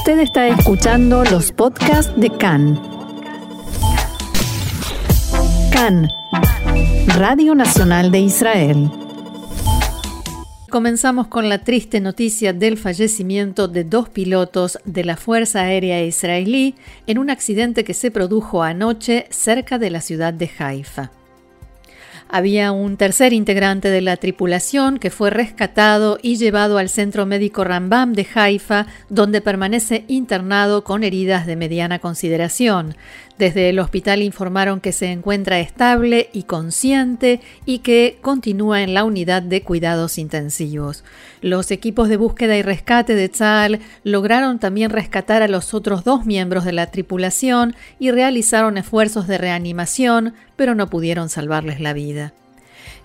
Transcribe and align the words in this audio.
Usted 0.00 0.20
está 0.20 0.48
escuchando 0.48 1.24
los 1.24 1.52
podcasts 1.52 2.10
de 2.16 2.30
CAN. 2.30 2.80
CAN, 5.70 6.08
Radio 7.18 7.54
Nacional 7.54 8.10
de 8.10 8.20
Israel. 8.20 8.90
Comenzamos 10.70 11.26
con 11.26 11.50
la 11.50 11.58
triste 11.58 12.00
noticia 12.00 12.54
del 12.54 12.78
fallecimiento 12.78 13.68
de 13.68 13.84
dos 13.84 14.08
pilotos 14.08 14.78
de 14.86 15.04
la 15.04 15.18
Fuerza 15.18 15.60
Aérea 15.60 16.02
Israelí 16.02 16.76
en 17.06 17.18
un 17.18 17.28
accidente 17.28 17.84
que 17.84 17.92
se 17.92 18.10
produjo 18.10 18.62
anoche 18.62 19.26
cerca 19.28 19.78
de 19.78 19.90
la 19.90 20.00
ciudad 20.00 20.32
de 20.32 20.50
Haifa. 20.58 21.10
Había 22.32 22.70
un 22.70 22.96
tercer 22.96 23.32
integrante 23.32 23.90
de 23.90 24.00
la 24.02 24.16
tripulación 24.16 25.00
que 25.00 25.10
fue 25.10 25.30
rescatado 25.30 26.16
y 26.22 26.36
llevado 26.36 26.78
al 26.78 26.88
centro 26.88 27.26
médico 27.26 27.64
Rambam 27.64 28.12
de 28.12 28.24
Haifa, 28.32 28.86
donde 29.08 29.40
permanece 29.40 30.04
internado 30.06 30.84
con 30.84 31.02
heridas 31.02 31.44
de 31.46 31.56
mediana 31.56 31.98
consideración. 31.98 32.94
Desde 33.40 33.70
el 33.70 33.78
hospital 33.78 34.20
informaron 34.20 34.82
que 34.82 34.92
se 34.92 35.06
encuentra 35.06 35.60
estable 35.60 36.28
y 36.34 36.42
consciente 36.42 37.40
y 37.64 37.78
que 37.78 38.18
continúa 38.20 38.82
en 38.82 38.92
la 38.92 39.02
unidad 39.02 39.40
de 39.40 39.62
cuidados 39.62 40.18
intensivos. 40.18 41.04
Los 41.40 41.70
equipos 41.70 42.10
de 42.10 42.18
búsqueda 42.18 42.58
y 42.58 42.62
rescate 42.62 43.14
de 43.14 43.30
Tzal 43.30 43.80
lograron 44.04 44.58
también 44.58 44.90
rescatar 44.90 45.40
a 45.40 45.48
los 45.48 45.72
otros 45.72 46.04
dos 46.04 46.26
miembros 46.26 46.66
de 46.66 46.72
la 46.72 46.90
tripulación 46.90 47.74
y 47.98 48.10
realizaron 48.10 48.76
esfuerzos 48.76 49.26
de 49.26 49.38
reanimación, 49.38 50.34
pero 50.56 50.74
no 50.74 50.90
pudieron 50.90 51.30
salvarles 51.30 51.80
la 51.80 51.94
vida. 51.94 52.34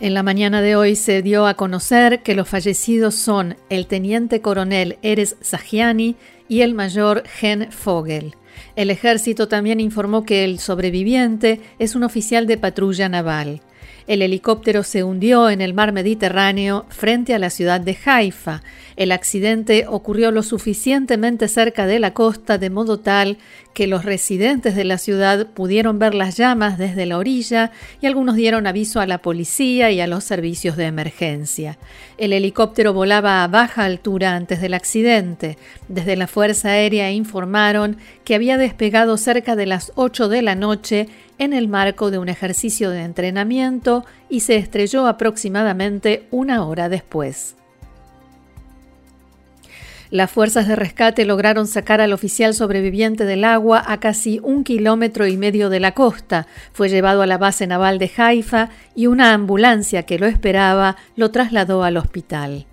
En 0.01 0.13
la 0.13 0.21
mañana 0.21 0.59
de 0.61 0.75
hoy 0.75 0.97
se 0.97 1.21
dio 1.21 1.47
a 1.47 1.53
conocer 1.53 2.23
que 2.23 2.35
los 2.35 2.49
fallecidos 2.49 3.15
son 3.15 3.55
el 3.69 3.87
teniente 3.87 4.41
coronel 4.41 4.97
Eres 5.01 5.37
Sagiani 5.39 6.17
y 6.49 6.59
el 6.59 6.73
mayor 6.73 7.23
Gen 7.25 7.71
Fogel. 7.71 8.35
El 8.75 8.89
ejército 8.89 9.47
también 9.47 9.79
informó 9.79 10.23
que 10.23 10.43
el 10.43 10.59
sobreviviente 10.59 11.61
es 11.79 11.95
un 11.95 12.03
oficial 12.03 12.47
de 12.47 12.57
patrulla 12.57 13.09
naval. 13.09 13.61
El 14.07 14.21
helicóptero 14.21 14.83
se 14.83 15.03
hundió 15.03 15.49
en 15.49 15.61
el 15.61 15.73
mar 15.73 15.91
Mediterráneo 15.91 16.85
frente 16.89 17.33
a 17.33 17.39
la 17.39 17.49
ciudad 17.49 17.81
de 17.81 17.97
Haifa. 18.05 18.61
El 18.97 19.11
accidente 19.11 19.85
ocurrió 19.89 20.29
lo 20.29 20.43
suficientemente 20.43 21.47
cerca 21.47 21.87
de 21.87 21.99
la 21.99 22.13
costa 22.13 22.59
de 22.59 22.69
modo 22.69 22.99
tal 22.99 23.39
que 23.73 23.87
los 23.87 24.05
residentes 24.05 24.75
de 24.75 24.85
la 24.85 24.97
ciudad 24.99 25.47
pudieron 25.47 25.99
ver 25.99 26.13
las 26.13 26.37
llamas 26.37 26.77
desde 26.77 27.05
la 27.05 27.17
orilla 27.17 27.71
y 27.99 28.05
algunos 28.05 28.35
dieron 28.35 28.67
aviso 28.67 29.01
a 29.01 29.07
la 29.07 29.17
policía 29.17 29.91
y 29.91 29.99
a 29.99 30.07
los 30.07 30.23
servicios 30.23 30.77
de 30.77 30.85
emergencia. 30.85 31.77
El 32.17 32.31
helicóptero 32.31 32.93
volaba 32.93 33.43
a 33.43 33.47
baja 33.47 33.83
altura 33.83 34.35
antes 34.35 34.61
del 34.61 34.75
accidente. 34.75 35.57
Desde 35.89 36.15
la 36.15 36.27
Fuerza 36.27 36.69
Aérea 36.69 37.11
informaron 37.11 37.97
que 38.23 38.35
había 38.35 38.57
despegado 38.57 39.17
cerca 39.17 39.55
de 39.57 39.65
las 39.65 39.91
8 39.95 40.29
de 40.29 40.41
la 40.41 40.55
noche 40.55 41.09
en 41.37 41.53
el 41.53 41.67
marco 41.67 42.11
de 42.11 42.17
un 42.17 42.29
ejercicio 42.29 42.89
de 42.89 43.03
entrenamiento 43.03 44.05
y 44.29 44.41
se 44.41 44.55
estrelló 44.55 45.07
aproximadamente 45.07 46.27
una 46.31 46.65
hora 46.65 46.89
después. 46.89 47.55
Las 50.11 50.31
fuerzas 50.31 50.67
de 50.67 50.75
rescate 50.75 51.25
lograron 51.25 51.67
sacar 51.67 51.99
al 51.99 52.13
oficial 52.13 52.53
sobreviviente 52.53 53.25
del 53.25 53.43
agua 53.43 53.83
a 53.85 53.99
casi 53.99 54.39
un 54.43 54.63
kilómetro 54.63 55.27
y 55.27 55.35
medio 55.35 55.69
de 55.69 55.79
la 55.79 55.93
costa. 55.93 56.47
Fue 56.73 56.89
llevado 56.89 57.21
a 57.21 57.27
la 57.27 57.37
base 57.37 57.65
naval 57.67 57.97
de 57.97 58.11
Haifa 58.15 58.69
y 58.95 59.07
una 59.07 59.33
ambulancia 59.33 60.03
que 60.03 60.19
lo 60.19 60.27
esperaba 60.27 60.95
lo 61.15 61.31
trasladó 61.31 61.83
al 61.83 61.97
hospital. 61.97 62.65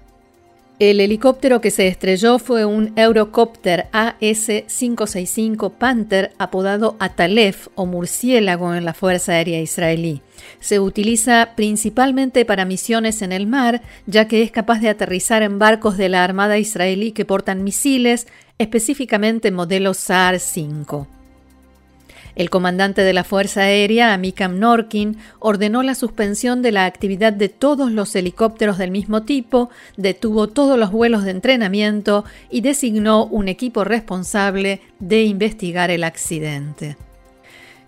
El 0.78 1.00
helicóptero 1.00 1.60
que 1.60 1.70
se 1.70 1.86
estrelló 1.86 2.38
fue 2.38 2.64
un 2.64 2.92
Eurocopter 2.96 3.88
AS-565 3.92 5.72
Panther 5.72 6.32
apodado 6.38 6.96
Atalef 6.98 7.68
o 7.76 7.86
murciélago 7.86 8.74
en 8.74 8.84
la 8.84 8.94
Fuerza 8.94 9.32
Aérea 9.32 9.60
Israelí. 9.60 10.22
Se 10.58 10.80
utiliza 10.80 11.50
principalmente 11.54 12.44
para 12.44 12.64
misiones 12.64 13.22
en 13.22 13.32
el 13.32 13.46
mar, 13.46 13.82
ya 14.06 14.26
que 14.26 14.42
es 14.42 14.50
capaz 14.50 14.80
de 14.80 14.88
aterrizar 14.88 15.42
en 15.42 15.58
barcos 15.60 15.96
de 15.96 16.08
la 16.08 16.24
Armada 16.24 16.58
israelí 16.58 17.12
que 17.12 17.24
portan 17.24 17.62
misiles, 17.62 18.26
específicamente 18.58 19.52
modelo 19.52 19.92
SAR-5. 19.92 21.21
El 22.34 22.50
comandante 22.50 23.02
de 23.02 23.12
la 23.12 23.24
Fuerza 23.24 23.62
Aérea, 23.62 24.14
Amikam 24.14 24.58
Norkin, 24.58 25.18
ordenó 25.38 25.82
la 25.82 25.94
suspensión 25.94 26.62
de 26.62 26.72
la 26.72 26.86
actividad 26.86 27.32
de 27.32 27.48
todos 27.48 27.92
los 27.92 28.14
helicópteros 28.16 28.78
del 28.78 28.90
mismo 28.90 29.22
tipo, 29.22 29.70
detuvo 29.96 30.48
todos 30.48 30.78
los 30.78 30.90
vuelos 30.90 31.24
de 31.24 31.32
entrenamiento 31.32 32.24
y 32.50 32.62
designó 32.62 33.26
un 33.26 33.48
equipo 33.48 33.84
responsable 33.84 34.80
de 34.98 35.24
investigar 35.24 35.90
el 35.90 36.04
accidente. 36.04 36.96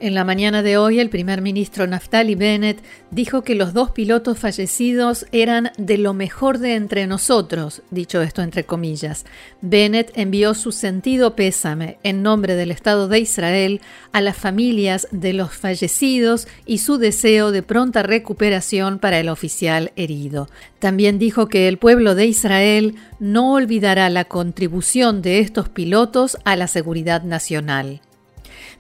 En 0.05 0.13
la 0.13 0.23
mañana 0.23 0.63
de 0.63 0.77
hoy, 0.77 1.01
el 1.01 1.09
primer 1.09 1.41
ministro 1.41 1.87
Naftali 1.87 2.35
Bennett 2.35 2.85
dijo 3.11 3.41
que 3.41 3.55
los 3.55 3.73
dos 3.73 3.93
pilotos 3.93 4.39
fallecidos 4.39 5.25
eran 5.33 5.73
de 5.79 5.97
lo 5.97 6.13
mejor 6.13 6.59
de 6.59 6.75
entre 6.75 7.07
nosotros, 7.07 7.81
dicho 7.91 8.21
esto 8.21 8.43
entre 8.43 8.65
comillas. 8.65 9.25
Bennett 9.63 10.13
envió 10.15 10.53
su 10.53 10.73
sentido 10.73 11.35
pésame 11.35 11.97
en 12.03 12.23
nombre 12.23 12.55
del 12.55 12.71
Estado 12.71 13.09
de 13.09 13.19
Israel 13.19 13.81
a 14.13 14.21
las 14.21 14.37
familias 14.37 15.09
de 15.11 15.33
los 15.33 15.55
fallecidos 15.55 16.49
y 16.67 16.79
su 16.81 16.99
deseo 16.99 17.51
de 17.51 17.63
pronta 17.63 18.03
recuperación 18.03 18.99
para 18.99 19.19
el 19.19 19.31
oficial 19.31 19.91
herido. 19.97 20.51
También 20.81 21.19
dijo 21.19 21.49
que 21.49 21.67
el 21.67 21.79
pueblo 21.79 22.15
de 22.15 22.27
Israel 22.27 22.97
no 23.21 23.55
olvidará 23.55 24.11
la 24.11 24.27
contribución 24.27 25.23
de 25.23 25.39
estos 25.39 25.71
pilotos 25.71 26.37
a 26.45 26.57
la 26.57 26.67
seguridad 26.67 27.23
nacional. 27.23 28.03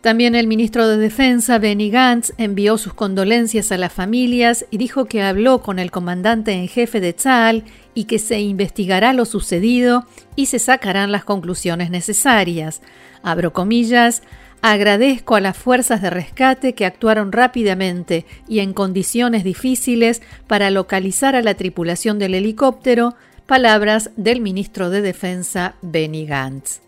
También 0.04 0.34
el 0.34 0.46
ministro 0.46 0.86
de 0.86 0.98
Defensa, 0.98 1.58
Benny 1.58 1.88
Gantz, 1.88 2.34
envió 2.36 2.76
sus 2.76 2.92
condolencias 2.92 3.72
a 3.72 3.78
las 3.78 3.90
familias 3.90 4.66
y 4.70 4.76
dijo 4.76 5.06
que 5.06 5.22
habló 5.22 5.62
con 5.62 5.78
el 5.78 5.90
comandante 5.90 6.52
en 6.52 6.68
jefe 6.68 7.00
de 7.00 7.14
Tzal 7.14 7.64
y 7.94 8.04
que 8.04 8.18
se 8.18 8.38
investigará 8.38 9.14
lo 9.14 9.24
sucedido 9.24 10.04
y 10.36 10.44
se 10.44 10.58
sacarán 10.58 11.10
las 11.10 11.24
conclusiones 11.24 11.88
necesarias. 11.88 12.82
Abro 13.22 13.54
comillas, 13.54 14.22
agradezco 14.60 15.36
a 15.36 15.40
las 15.40 15.56
fuerzas 15.56 16.02
de 16.02 16.10
rescate 16.10 16.74
que 16.74 16.84
actuaron 16.84 17.32
rápidamente 17.32 18.26
y 18.46 18.58
en 18.58 18.74
condiciones 18.74 19.42
difíciles 19.42 20.20
para 20.46 20.68
localizar 20.68 21.34
a 21.34 21.40
la 21.40 21.54
tripulación 21.54 22.18
del 22.18 22.34
helicóptero, 22.34 23.14
palabras 23.46 24.10
del 24.18 24.42
ministro 24.42 24.90
de 24.90 25.00
Defensa, 25.00 25.76
Benny 25.80 26.26
Gantz. 26.26 26.83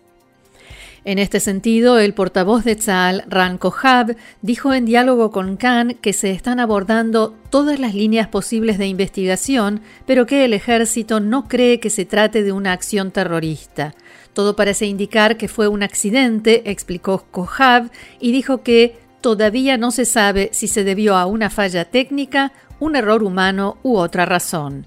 En 1.07 1.19
este 1.19 1.39
sentido, 1.39 1.99
el 1.99 2.13
portavoz 2.13 2.65
de 2.65 2.75
Tzal, 2.75 3.23
Ran 3.29 3.57
Kohab, 3.57 4.17
dijo 4.41 4.73
en 4.73 4.83
diálogo 4.83 5.31
con 5.31 5.55
Khan 5.55 5.93
que 6.01 6.11
se 6.11 6.31
están 6.31 6.59
abordando 6.59 7.33
todas 7.49 7.79
las 7.79 7.95
líneas 7.95 8.27
posibles 8.27 8.77
de 8.77 8.87
investigación, 8.87 9.79
pero 10.05 10.25
que 10.25 10.43
el 10.43 10.51
ejército 10.51 11.21
no 11.21 11.47
cree 11.47 11.79
que 11.79 11.89
se 11.89 12.03
trate 12.03 12.43
de 12.43 12.51
una 12.51 12.73
acción 12.73 13.11
terrorista. 13.11 13.95
Todo 14.33 14.57
parece 14.57 14.85
indicar 14.85 15.37
que 15.37 15.47
fue 15.47 15.69
un 15.69 15.81
accidente, 15.81 16.69
explicó 16.69 17.25
Kohab, 17.31 17.89
y 18.19 18.33
dijo 18.33 18.61
que 18.61 18.99
todavía 19.21 19.77
no 19.77 19.91
se 19.91 20.03
sabe 20.03 20.49
si 20.51 20.67
se 20.67 20.83
debió 20.83 21.15
a 21.15 21.25
una 21.25 21.49
falla 21.49 21.85
técnica, 21.85 22.51
un 22.81 22.97
error 22.97 23.23
humano 23.23 23.77
u 23.81 23.95
otra 23.95 24.25
razón. 24.25 24.85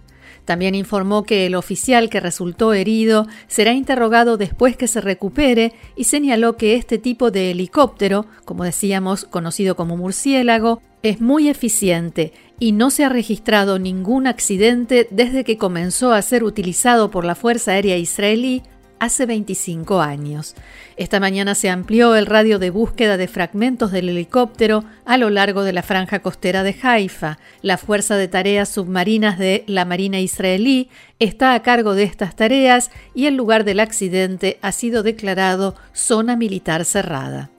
También 0.50 0.74
informó 0.74 1.22
que 1.22 1.46
el 1.46 1.54
oficial 1.54 2.10
que 2.10 2.18
resultó 2.18 2.72
herido 2.72 3.28
será 3.46 3.72
interrogado 3.72 4.36
después 4.36 4.76
que 4.76 4.88
se 4.88 5.00
recupere 5.00 5.74
y 5.94 6.02
señaló 6.02 6.56
que 6.56 6.74
este 6.74 6.98
tipo 6.98 7.30
de 7.30 7.52
helicóptero, 7.52 8.26
como 8.44 8.64
decíamos, 8.64 9.26
conocido 9.26 9.76
como 9.76 9.96
murciélago, 9.96 10.82
es 11.04 11.20
muy 11.20 11.48
eficiente 11.48 12.32
y 12.58 12.72
no 12.72 12.90
se 12.90 13.04
ha 13.04 13.08
registrado 13.08 13.78
ningún 13.78 14.26
accidente 14.26 15.06
desde 15.12 15.44
que 15.44 15.56
comenzó 15.56 16.12
a 16.12 16.20
ser 16.20 16.42
utilizado 16.42 17.12
por 17.12 17.24
la 17.24 17.36
Fuerza 17.36 17.70
Aérea 17.70 17.96
Israelí 17.96 18.64
hace 19.00 19.26
25 19.26 20.00
años. 20.00 20.54
Esta 20.96 21.18
mañana 21.18 21.56
se 21.56 21.70
amplió 21.70 22.14
el 22.14 22.26
radio 22.26 22.58
de 22.58 22.70
búsqueda 22.70 23.16
de 23.16 23.26
fragmentos 23.26 23.90
del 23.90 24.10
helicóptero 24.10 24.84
a 25.04 25.16
lo 25.16 25.30
largo 25.30 25.64
de 25.64 25.72
la 25.72 25.82
franja 25.82 26.20
costera 26.20 26.62
de 26.62 26.76
Haifa. 26.80 27.38
La 27.62 27.78
Fuerza 27.78 28.16
de 28.16 28.28
Tareas 28.28 28.68
Submarinas 28.68 29.38
de 29.38 29.64
la 29.66 29.84
Marina 29.84 30.20
israelí 30.20 30.88
está 31.18 31.54
a 31.54 31.62
cargo 31.62 31.94
de 31.94 32.04
estas 32.04 32.36
tareas 32.36 32.90
y 33.14 33.26
el 33.26 33.34
lugar 33.34 33.64
del 33.64 33.80
accidente 33.80 34.58
ha 34.62 34.70
sido 34.70 35.02
declarado 35.02 35.74
zona 35.92 36.36
militar 36.36 36.84
cerrada. 36.84 37.50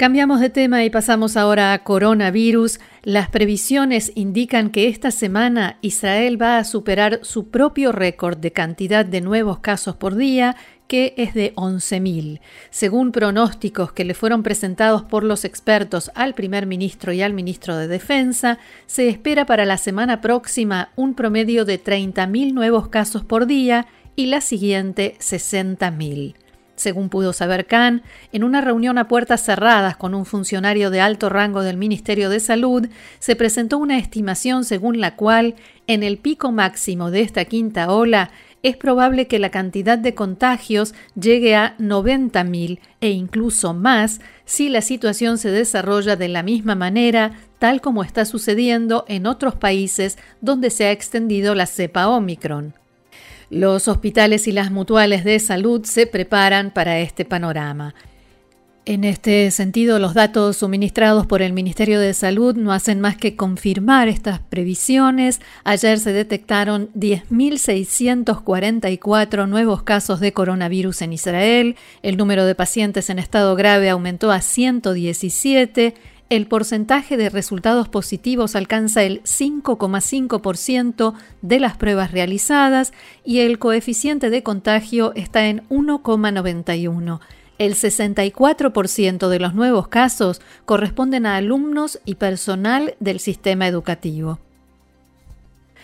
Cambiamos 0.00 0.40
de 0.40 0.48
tema 0.48 0.82
y 0.82 0.88
pasamos 0.88 1.36
ahora 1.36 1.74
a 1.74 1.84
coronavirus. 1.84 2.80
Las 3.02 3.30
previsiones 3.30 4.12
indican 4.14 4.68
que 4.68 4.88
esta 4.88 5.10
semana 5.10 5.78
Israel 5.80 6.40
va 6.40 6.58
a 6.58 6.64
superar 6.64 7.20
su 7.22 7.48
propio 7.48 7.92
récord 7.92 8.36
de 8.36 8.52
cantidad 8.52 9.06
de 9.06 9.22
nuevos 9.22 9.60
casos 9.60 9.96
por 9.96 10.16
día, 10.16 10.54
que 10.86 11.14
es 11.16 11.32
de 11.32 11.54
11.000. 11.54 12.40
Según 12.68 13.10
pronósticos 13.10 13.92
que 13.92 14.04
le 14.04 14.12
fueron 14.12 14.42
presentados 14.42 15.02
por 15.02 15.24
los 15.24 15.46
expertos 15.46 16.10
al 16.14 16.34
primer 16.34 16.66
ministro 16.66 17.14
y 17.14 17.22
al 17.22 17.32
ministro 17.32 17.74
de 17.78 17.88
Defensa, 17.88 18.58
se 18.86 19.08
espera 19.08 19.46
para 19.46 19.64
la 19.64 19.78
semana 19.78 20.20
próxima 20.20 20.90
un 20.94 21.14
promedio 21.14 21.64
de 21.64 21.82
30.000 21.82 22.52
nuevos 22.52 22.88
casos 22.88 23.24
por 23.24 23.46
día 23.46 23.86
y 24.14 24.26
la 24.26 24.42
siguiente 24.42 25.16
60.000. 25.20 26.34
Según 26.80 27.10
pudo 27.10 27.34
saber 27.34 27.66
Khan, 27.66 28.00
en 28.32 28.42
una 28.42 28.62
reunión 28.62 28.96
a 28.96 29.06
puertas 29.06 29.44
cerradas 29.44 29.98
con 29.98 30.14
un 30.14 30.24
funcionario 30.24 30.88
de 30.88 31.02
alto 31.02 31.28
rango 31.28 31.60
del 31.62 31.76
Ministerio 31.76 32.30
de 32.30 32.40
Salud, 32.40 32.88
se 33.18 33.36
presentó 33.36 33.76
una 33.76 33.98
estimación 33.98 34.64
según 34.64 34.98
la 34.98 35.14
cual, 35.14 35.56
en 35.86 36.02
el 36.02 36.16
pico 36.16 36.52
máximo 36.52 37.10
de 37.10 37.20
esta 37.20 37.44
quinta 37.44 37.92
ola, 37.92 38.30
es 38.62 38.78
probable 38.78 39.26
que 39.26 39.38
la 39.38 39.50
cantidad 39.50 39.98
de 39.98 40.14
contagios 40.14 40.94
llegue 41.20 41.54
a 41.54 41.76
90.000 41.76 42.78
e 43.02 43.10
incluso 43.10 43.74
más 43.74 44.22
si 44.46 44.70
la 44.70 44.80
situación 44.80 45.36
se 45.36 45.50
desarrolla 45.50 46.16
de 46.16 46.28
la 46.28 46.42
misma 46.42 46.76
manera, 46.76 47.32
tal 47.58 47.82
como 47.82 48.02
está 48.02 48.24
sucediendo 48.24 49.04
en 49.06 49.26
otros 49.26 49.54
países 49.54 50.16
donde 50.40 50.70
se 50.70 50.86
ha 50.86 50.92
extendido 50.92 51.54
la 51.54 51.66
cepa 51.66 52.08
Omicron. 52.08 52.72
Los 53.50 53.86
hospitales 53.88 54.46
y 54.46 54.52
las 54.52 54.70
mutuales 54.70 55.24
de 55.24 55.40
salud 55.40 55.84
se 55.84 56.06
preparan 56.06 56.70
para 56.70 57.00
este 57.00 57.24
panorama. 57.24 57.96
En 58.86 59.04
este 59.04 59.50
sentido, 59.50 59.98
los 59.98 60.14
datos 60.14 60.56
suministrados 60.56 61.26
por 61.26 61.42
el 61.42 61.52
Ministerio 61.52 62.00
de 62.00 62.14
Salud 62.14 62.56
no 62.56 62.72
hacen 62.72 62.98
más 63.00 63.16
que 63.16 63.36
confirmar 63.36 64.08
estas 64.08 64.40
previsiones. 64.40 65.40
Ayer 65.64 65.98
se 65.98 66.12
detectaron 66.12 66.88
10.644 66.94 69.48
nuevos 69.48 69.82
casos 69.82 70.20
de 70.20 70.32
coronavirus 70.32 71.02
en 71.02 71.12
Israel. 71.12 71.76
El 72.02 72.16
número 72.16 72.46
de 72.46 72.54
pacientes 72.54 73.10
en 73.10 73.18
estado 73.18 73.54
grave 73.54 73.90
aumentó 73.90 74.32
a 74.32 74.40
117 74.40 75.92
el 76.30 76.46
porcentaje 76.46 77.16
de 77.16 77.28
resultados 77.28 77.88
positivos 77.88 78.54
alcanza 78.54 79.02
el 79.02 79.20
5,5% 79.24 81.14
de 81.42 81.60
las 81.60 81.76
pruebas 81.76 82.12
realizadas 82.12 82.92
y 83.24 83.40
el 83.40 83.58
coeficiente 83.58 84.30
de 84.30 84.44
contagio 84.44 85.12
está 85.16 85.48
en 85.48 85.68
1,91. 85.68 87.18
El 87.58 87.74
64% 87.74 89.28
de 89.28 89.40
los 89.40 89.54
nuevos 89.54 89.88
casos 89.88 90.40
corresponden 90.64 91.26
a 91.26 91.34
alumnos 91.36 92.00
y 92.04 92.14
personal 92.14 92.94
del 93.00 93.18
sistema 93.18 93.66
educativo. 93.66 94.38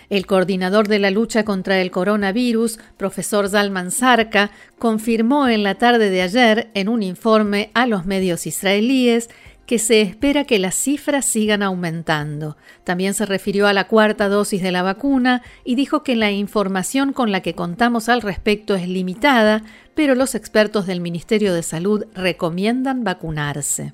El 0.08 0.26
coordinador 0.26 0.86
de 0.86 1.00
la 1.00 1.10
lucha 1.10 1.44
contra 1.44 1.80
el 1.80 1.90
coronavirus, 1.90 2.78
profesor 2.96 3.48
Zalman 3.48 3.90
Sarka, 3.90 4.52
confirmó 4.78 5.48
en 5.48 5.64
la 5.64 5.74
tarde 5.74 6.10
de 6.10 6.22
ayer 6.22 6.70
en 6.74 6.88
un 6.88 7.02
informe 7.02 7.70
a 7.74 7.88
los 7.88 8.06
medios 8.06 8.46
israelíes 8.46 9.28
que 9.66 9.78
se 9.78 10.00
espera 10.00 10.44
que 10.44 10.58
las 10.58 10.74
cifras 10.76 11.24
sigan 11.24 11.62
aumentando. 11.62 12.56
También 12.84 13.14
se 13.14 13.26
refirió 13.26 13.66
a 13.66 13.72
la 13.72 13.88
cuarta 13.88 14.28
dosis 14.28 14.62
de 14.62 14.72
la 14.72 14.82
vacuna 14.82 15.42
y 15.64 15.74
dijo 15.74 16.02
que 16.02 16.16
la 16.16 16.30
información 16.30 17.12
con 17.12 17.32
la 17.32 17.42
que 17.42 17.54
contamos 17.54 18.08
al 18.08 18.22
respecto 18.22 18.74
es 18.76 18.88
limitada, 18.88 19.62
pero 19.94 20.14
los 20.14 20.34
expertos 20.34 20.86
del 20.86 21.00
Ministerio 21.00 21.52
de 21.52 21.62
Salud 21.62 22.04
recomiendan 22.14 23.02
vacunarse. 23.02 23.92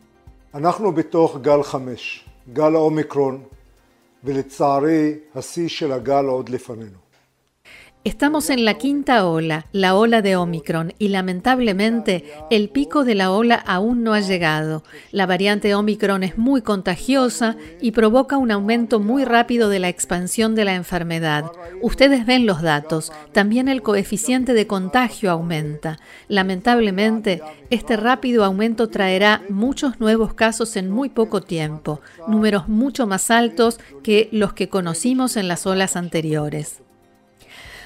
Estamos 8.05 8.51
en 8.51 8.65
la 8.65 8.75
quinta 8.75 9.25
ola, 9.29 9.67
la 9.71 9.95
ola 9.95 10.23
de 10.23 10.35
Omicron, 10.35 10.93
y 10.99 11.07
lamentablemente 11.07 12.25
el 12.51 12.69
pico 12.69 13.05
de 13.05 13.15
la 13.15 13.31
ola 13.31 13.55
aún 13.55 14.03
no 14.03 14.13
ha 14.13 14.19
llegado. 14.19 14.83
La 15.13 15.25
variante 15.25 15.73
Omicron 15.77 16.25
es 16.25 16.37
muy 16.37 16.63
contagiosa 16.63 17.55
y 17.81 17.93
provoca 17.93 18.39
un 18.39 18.51
aumento 18.51 18.99
muy 18.99 19.25
rápido 19.25 19.69
de 19.69 19.79
la 19.79 19.89
expansión 19.89 20.57
de 20.57 20.65
la 20.65 20.75
enfermedad. 20.75 21.45
Ustedes 21.81 22.27
ven 22.27 22.45
los 22.45 22.61
datos, 22.61 23.13
también 23.31 23.69
el 23.69 23.83
coeficiente 23.83 24.53
de 24.53 24.67
contagio 24.67 25.31
aumenta. 25.31 26.01
Lamentablemente, 26.27 27.41
este 27.71 27.97
rápido 27.97 28.45
aumento 28.45 28.89
traerá 28.89 29.43
muchos 29.49 30.01
nuevos 30.01 30.35
casos 30.35 30.75
en 30.75 30.91
muy 30.91 31.09
poco 31.09 31.41
tiempo, 31.41 32.01
números 32.27 32.67
mucho 32.67 33.07
más 33.07 33.31
altos 33.31 33.79
que 34.03 34.29
los 34.33 34.55
que 34.55 34.69
conocimos 34.69 35.37
en 35.37 35.47
las 35.47 35.67
olas 35.69 35.95
anteriores. 35.95 36.83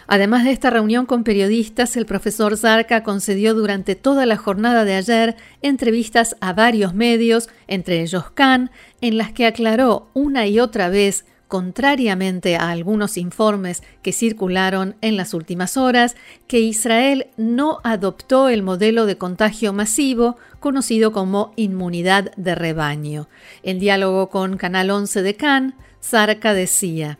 Además 0.09 0.45
de 0.45 0.53
esta 0.53 0.71
reunión 0.71 1.07
con 1.07 1.25
periodistas, 1.25 1.97
el 1.97 2.07
profesor 2.07 2.57
Zarca 2.57 3.03
concedió 3.03 3.55
durante 3.55 3.97
toda 3.97 4.25
la 4.27 4.37
jornada 4.37 4.85
de 4.85 4.95
ayer 4.95 5.37
entrevistas 5.63 6.37
a 6.41 6.53
varios 6.53 6.95
medios, 6.95 7.49
entre 7.67 8.03
ellos 8.03 8.31
Khan, 8.31 8.71
en 9.01 9.19
las 9.19 9.33
que 9.33 9.47
aclaró 9.47 10.09
una 10.15 10.47
y 10.47 10.61
otra 10.61 10.89
vez 10.89 11.25
contrariamente 11.49 12.57
a 12.57 12.71
algunos 12.71 13.17
informes 13.17 13.83
que 14.03 14.13
circularon 14.13 14.97
en 15.01 15.17
las 15.17 15.33
últimas 15.33 15.77
horas, 15.77 16.17
que 16.49 16.61
Israel 16.61 17.29
no 17.37 17.79
adoptó 17.85 18.49
el 18.49 18.63
modelo 18.63 19.07
de 19.07 19.17
contagio 19.17 19.73
masivo 19.73 20.37
conocido 20.61 21.13
como 21.13 21.53
inmunidad 21.57 22.33
de 22.37 22.55
rebaño. 22.55 23.29
En 23.63 23.79
diálogo 23.79 24.29
con 24.29 24.57
Canal 24.57 24.91
11 24.91 25.23
de 25.23 25.35
Cannes, 25.37 25.75
Zarca 26.03 26.55
decía, 26.55 27.19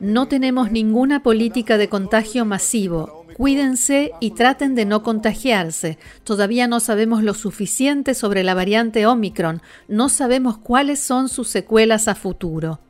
no 0.00 0.28
tenemos 0.28 0.70
ninguna 0.70 1.22
política 1.22 1.78
de 1.78 1.88
contagio 1.88 2.44
masivo. 2.44 3.26
Cuídense 3.36 4.12
y 4.20 4.32
traten 4.32 4.74
de 4.74 4.84
no 4.84 5.02
contagiarse. 5.02 5.98
Todavía 6.24 6.66
no 6.66 6.80
sabemos 6.80 7.22
lo 7.22 7.34
suficiente 7.34 8.14
sobre 8.14 8.42
la 8.42 8.54
variante 8.54 9.06
Omicron. 9.06 9.62
No 9.86 10.08
sabemos 10.08 10.58
cuáles 10.58 11.00
son 11.00 11.28
sus 11.28 11.48
secuelas 11.48 12.08
a 12.08 12.14
futuro. 12.14 12.80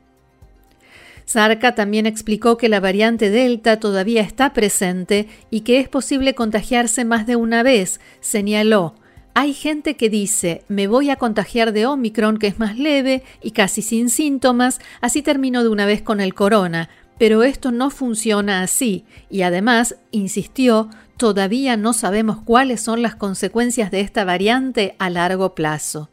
Zarca 1.27 1.75
también 1.75 2.07
explicó 2.07 2.57
que 2.57 2.69
la 2.69 2.79
variante 2.79 3.29
Delta 3.29 3.79
todavía 3.79 4.21
está 4.21 4.53
presente 4.53 5.27
y 5.51 5.61
que 5.61 5.79
es 5.79 5.87
posible 5.87 6.33
contagiarse 6.33 7.05
más 7.05 7.27
de 7.27 7.35
una 7.35 7.61
vez. 7.61 7.99
Señaló, 8.19 8.95
hay 9.33 9.53
gente 9.53 9.95
que 9.95 10.09
dice, 10.09 10.63
me 10.67 10.87
voy 10.87 11.09
a 11.09 11.15
contagiar 11.15 11.71
de 11.71 11.85
Omicron, 11.85 12.37
que 12.37 12.47
es 12.47 12.59
más 12.59 12.77
leve 12.77 13.23
y 13.41 13.51
casi 13.51 13.81
sin 13.81 14.09
síntomas, 14.09 14.79
así 15.01 15.21
termino 15.21 15.63
de 15.63 15.69
una 15.69 15.85
vez 15.85 16.01
con 16.01 16.19
el 16.19 16.33
corona, 16.33 16.89
pero 17.17 17.43
esto 17.43 17.71
no 17.71 17.89
funciona 17.89 18.61
así, 18.61 19.05
y 19.29 19.41
además, 19.41 19.95
insistió, 20.11 20.89
todavía 21.17 21.77
no 21.77 21.93
sabemos 21.93 22.37
cuáles 22.43 22.81
son 22.81 23.01
las 23.01 23.15
consecuencias 23.15 23.91
de 23.91 24.01
esta 24.01 24.23
variante 24.23 24.95
a 24.99 25.09
largo 25.09 25.53
plazo. 25.53 26.09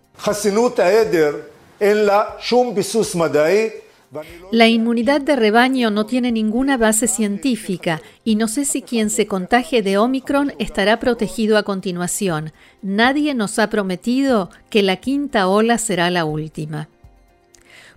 La 4.51 4.69
inmunidad 4.69 5.21
de 5.21 5.37
rebaño 5.37 5.91
no 5.91 6.07
tiene 6.07 6.33
ninguna 6.33 6.77
base 6.77 7.07
científica 7.07 8.01
y 8.25 8.37
no 8.37 8.49
sé 8.49 8.65
si 8.65 8.83
quien 8.83 9.11
se 9.11 9.27
contagie 9.27 9.83
de 9.83 9.99
Omicron 9.99 10.53
estará 10.59 10.99
protegido 11.01 11.59
a 11.59 11.65
continuación. 11.65 12.53
Nadie 12.83 13.35
nos 13.35 13.59
ha 13.59 13.71
prometido 13.71 14.51
que 14.71 14.83
la 14.83 14.97
quinta 14.97 15.49
ola 15.49 15.79
será 15.79 16.11
la 16.11 16.25
última. 16.25 16.89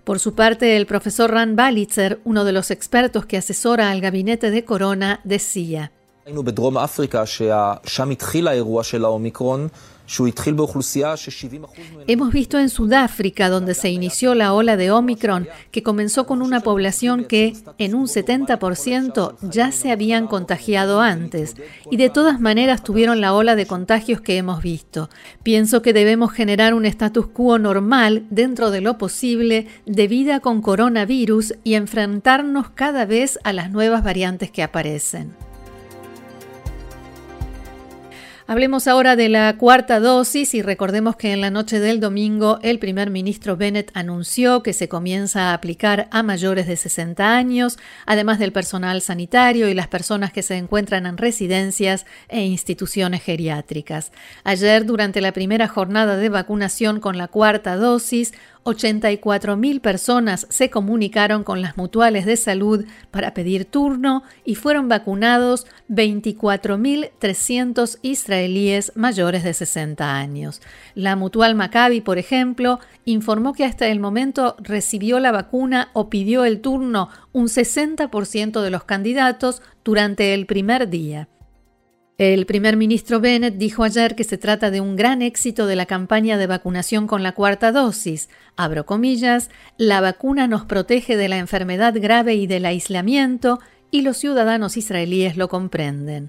Por 0.04 0.18
su 0.18 0.34
parte, 0.34 0.76
el 0.76 0.86
profesor 0.86 1.30
Ran 1.30 1.56
Balitzer, 1.56 2.20
uno 2.24 2.44
de 2.44 2.52
los 2.52 2.70
expertos 2.70 3.26
que 3.26 3.36
asesora 3.36 3.90
al 3.90 4.00
gabinete 4.00 4.50
de 4.50 4.64
Corona, 4.64 5.20
decía. 5.24 5.92
Hemos 12.08 12.32
visto 12.32 12.58
en 12.58 12.68
Sudáfrica, 12.68 13.48
donde 13.48 13.74
se 13.74 13.90
inició 13.90 14.34
la 14.34 14.52
ola 14.52 14.76
de 14.76 14.90
Omicron, 14.90 15.46
que 15.70 15.84
comenzó 15.84 16.26
con 16.26 16.42
una 16.42 16.60
población 16.60 17.24
que, 17.24 17.54
en 17.78 17.94
un 17.94 18.06
70%, 18.06 19.36
ya 19.42 19.70
se 19.70 19.92
habían 19.92 20.26
contagiado 20.26 21.00
antes, 21.00 21.54
y 21.92 21.96
de 21.96 22.10
todas 22.10 22.40
maneras 22.40 22.82
tuvieron 22.82 23.20
la 23.20 23.32
ola 23.34 23.54
de 23.54 23.66
contagios 23.66 24.20
que 24.20 24.36
hemos 24.36 24.62
visto. 24.62 25.08
Pienso 25.44 25.80
que 25.80 25.92
debemos 25.92 26.32
generar 26.32 26.74
un 26.74 26.86
status 26.86 27.28
quo 27.28 27.58
normal, 27.58 28.26
dentro 28.30 28.72
de 28.72 28.80
lo 28.80 28.98
posible, 28.98 29.68
de 29.86 30.08
vida 30.08 30.40
con 30.40 30.60
coronavirus 30.60 31.54
y 31.62 31.74
enfrentarnos 31.74 32.70
cada 32.70 33.04
vez 33.06 33.38
a 33.44 33.52
las 33.52 33.70
nuevas 33.70 34.02
variantes 34.02 34.50
que 34.50 34.64
aparecen. 34.64 35.49
Hablemos 38.50 38.88
ahora 38.88 39.14
de 39.14 39.28
la 39.28 39.56
cuarta 39.58 40.00
dosis 40.00 40.54
y 40.54 40.62
recordemos 40.62 41.14
que 41.14 41.32
en 41.32 41.40
la 41.40 41.52
noche 41.52 41.78
del 41.78 42.00
domingo 42.00 42.58
el 42.62 42.80
primer 42.80 43.08
ministro 43.08 43.56
Bennett 43.56 43.92
anunció 43.94 44.64
que 44.64 44.72
se 44.72 44.88
comienza 44.88 45.50
a 45.50 45.54
aplicar 45.54 46.08
a 46.10 46.24
mayores 46.24 46.66
de 46.66 46.76
60 46.76 47.32
años, 47.32 47.78
además 48.06 48.40
del 48.40 48.50
personal 48.50 49.02
sanitario 49.02 49.68
y 49.68 49.74
las 49.74 49.86
personas 49.86 50.32
que 50.32 50.42
se 50.42 50.56
encuentran 50.56 51.06
en 51.06 51.16
residencias 51.16 52.06
e 52.28 52.40
instituciones 52.40 53.22
geriátricas. 53.22 54.10
Ayer, 54.42 54.84
durante 54.84 55.20
la 55.20 55.30
primera 55.30 55.68
jornada 55.68 56.16
de 56.16 56.28
vacunación 56.28 56.98
con 56.98 57.18
la 57.18 57.28
cuarta 57.28 57.76
dosis, 57.76 58.32
84.000 58.64 59.80
personas 59.80 60.46
se 60.50 60.68
comunicaron 60.70 61.44
con 61.44 61.62
las 61.62 61.76
mutuales 61.76 62.26
de 62.26 62.36
salud 62.36 62.84
para 63.10 63.34
pedir 63.34 63.64
turno 63.64 64.22
y 64.44 64.54
fueron 64.54 64.88
vacunados 64.88 65.66
24.300 65.88 67.98
israelíes 68.02 68.92
mayores 68.94 69.42
de 69.44 69.54
60 69.54 70.14
años. 70.14 70.60
La 70.94 71.16
mutual 71.16 71.54
Maccabi, 71.54 72.00
por 72.00 72.18
ejemplo, 72.18 72.80
informó 73.04 73.54
que 73.54 73.64
hasta 73.64 73.88
el 73.88 74.00
momento 74.00 74.56
recibió 74.58 75.20
la 75.20 75.32
vacuna 75.32 75.88
o 75.92 76.10
pidió 76.10 76.44
el 76.44 76.60
turno 76.60 77.08
un 77.32 77.46
60% 77.46 78.60
de 78.60 78.70
los 78.70 78.84
candidatos 78.84 79.62
durante 79.84 80.34
el 80.34 80.46
primer 80.46 80.90
día. 80.90 81.28
El 82.20 82.44
primer 82.44 82.76
ministro 82.76 83.18
Bennett 83.18 83.54
dijo 83.54 83.82
ayer 83.82 84.14
que 84.14 84.24
se 84.24 84.36
trata 84.36 84.70
de 84.70 84.82
un 84.82 84.94
gran 84.94 85.22
éxito 85.22 85.66
de 85.66 85.74
la 85.74 85.86
campaña 85.86 86.36
de 86.36 86.46
vacunación 86.46 87.06
con 87.06 87.22
la 87.22 87.32
cuarta 87.32 87.72
dosis. 87.72 88.28
Abro 88.56 88.84
comillas, 88.84 89.48
la 89.78 90.02
vacuna 90.02 90.46
nos 90.46 90.66
protege 90.66 91.16
de 91.16 91.30
la 91.30 91.38
enfermedad 91.38 91.94
grave 91.96 92.34
y 92.34 92.46
del 92.46 92.66
aislamiento 92.66 93.58
y 93.90 94.02
los 94.02 94.18
ciudadanos 94.18 94.76
israelíes 94.76 95.38
lo 95.38 95.48
comprenden. 95.48 96.28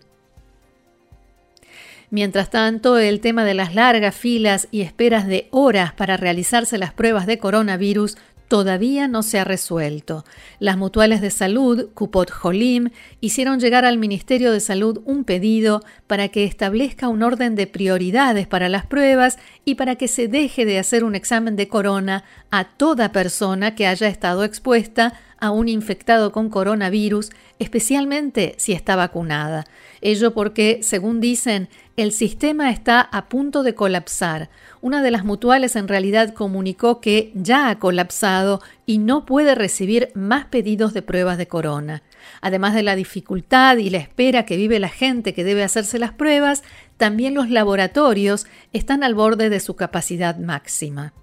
Mientras 2.10 2.50
tanto, 2.50 2.98
el 2.98 3.20
tema 3.20 3.44
de 3.44 3.54
las 3.54 3.76
largas 3.76 4.16
filas 4.16 4.70
y 4.72 4.84
esperas 4.84 5.28
de 5.28 5.50
horas 5.52 5.92
para 5.92 6.16
realizarse 6.16 6.78
las 6.78 6.94
pruebas 6.94 7.26
de 7.26 7.38
coronavirus 7.38 8.16
todavía 8.52 9.08
no 9.08 9.24
se 9.24 9.40
ha 9.40 9.46
resuelto. 9.46 10.26
Las 10.60 10.76
mutuales 10.76 11.22
de 11.22 11.32
salud, 11.32 11.88
Cupot 11.94 12.30
Jolim, 12.30 12.90
hicieron 13.22 13.62
llegar 13.62 13.86
al 13.86 13.98
Ministerio 13.98 14.52
de 14.52 14.60
Salud 14.60 15.00
un 15.06 15.24
pedido 15.24 15.80
para 16.06 16.28
que 16.28 16.44
establezca 16.44 17.08
un 17.08 17.24
orden 17.24 17.56
de 17.56 17.66
prioridades 17.66 18.48
para 18.48 18.68
las 18.68 18.86
pruebas 18.86 19.38
y 19.64 19.76
para 19.76 19.96
que 19.96 20.10
se 20.10 20.28
deje 20.28 20.66
de 20.66 20.80
hacer 20.80 21.06
un 21.06 21.16
examen 21.16 21.56
de 21.56 21.70
corona 21.70 22.26
a 22.50 22.66
toda 22.66 23.14
persona 23.14 23.74
que 23.74 23.88
haya 23.88 24.10
estado 24.10 24.44
expuesta 24.44 25.14
a 25.38 25.50
un 25.52 25.70
infectado 25.70 26.34
con 26.34 26.50
coronavirus, 26.50 27.30
especialmente 27.58 28.56
si 28.58 28.74
está 28.74 28.98
vacunada. 28.98 29.64
Ello 30.02 30.34
porque, 30.34 30.80
según 30.84 31.22
dicen, 31.22 31.70
el 32.02 32.14
sistema 32.14 32.72
está 32.72 33.00
a 33.02 33.30
punto 33.30 33.62
de 33.62 33.76
colapsar. 33.76 34.50
Una 34.82 35.04
de 35.04 35.12
las 35.12 35.24
mutuales 35.24 35.76
en 35.76 35.88
realidad 35.88 36.34
comunicó 36.34 37.00
que 37.00 37.32
ya 37.36 37.70
ha 37.70 37.78
colapsado 37.78 38.60
y 38.88 38.98
no 38.98 39.24
puede 39.24 39.54
recibir 39.54 40.10
más 40.16 40.46
pedidos 40.46 40.96
de 40.96 41.04
pruebas 41.04 41.38
de 41.38 41.48
corona. 41.48 42.02
Además 42.42 42.74
de 42.74 42.82
la 42.82 42.96
dificultad 42.96 43.78
y 43.78 43.92
la 43.92 44.00
espera 44.00 44.46
que 44.46 44.58
vive 44.58 44.80
la 44.80 44.90
gente 44.90 45.36
que 45.36 45.44
debe 45.44 45.64
hacerse 45.64 46.00
las 46.00 46.12
pruebas, 46.12 46.64
también 46.98 47.36
los 47.36 47.52
laboratorios 47.52 48.48
están 48.74 49.04
al 49.04 49.14
borde 49.14 49.52
de 49.52 49.60
su 49.60 49.76
capacidad 49.76 50.38
máxima. 50.38 51.14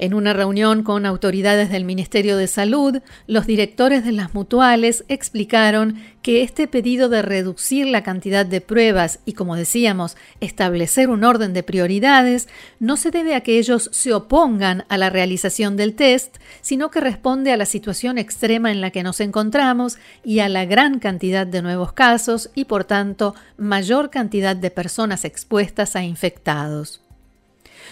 En 0.00 0.14
una 0.14 0.32
reunión 0.32 0.82
con 0.82 1.04
autoridades 1.04 1.68
del 1.68 1.84
Ministerio 1.84 2.38
de 2.38 2.46
Salud, 2.46 3.02
los 3.26 3.46
directores 3.46 4.02
de 4.02 4.12
las 4.12 4.32
mutuales 4.32 5.04
explicaron 5.08 6.00
que 6.22 6.42
este 6.42 6.66
pedido 6.66 7.10
de 7.10 7.20
reducir 7.20 7.86
la 7.86 8.02
cantidad 8.02 8.46
de 8.46 8.62
pruebas 8.62 9.18
y, 9.26 9.34
como 9.34 9.56
decíamos, 9.56 10.16
establecer 10.40 11.10
un 11.10 11.22
orden 11.22 11.52
de 11.52 11.62
prioridades 11.62 12.48
no 12.78 12.96
se 12.96 13.10
debe 13.10 13.34
a 13.34 13.42
que 13.42 13.58
ellos 13.58 13.90
se 13.92 14.14
opongan 14.14 14.86
a 14.88 14.96
la 14.96 15.10
realización 15.10 15.76
del 15.76 15.92
test, 15.92 16.38
sino 16.62 16.90
que 16.90 17.00
responde 17.00 17.52
a 17.52 17.58
la 17.58 17.66
situación 17.66 18.16
extrema 18.16 18.70
en 18.70 18.80
la 18.80 18.92
que 18.92 19.02
nos 19.02 19.20
encontramos 19.20 19.98
y 20.24 20.38
a 20.38 20.48
la 20.48 20.64
gran 20.64 20.98
cantidad 20.98 21.46
de 21.46 21.60
nuevos 21.60 21.92
casos 21.92 22.48
y, 22.54 22.64
por 22.64 22.84
tanto, 22.84 23.34
mayor 23.58 24.08
cantidad 24.08 24.56
de 24.56 24.70
personas 24.70 25.26
expuestas 25.26 25.94
a 25.94 26.02
infectados. 26.02 27.02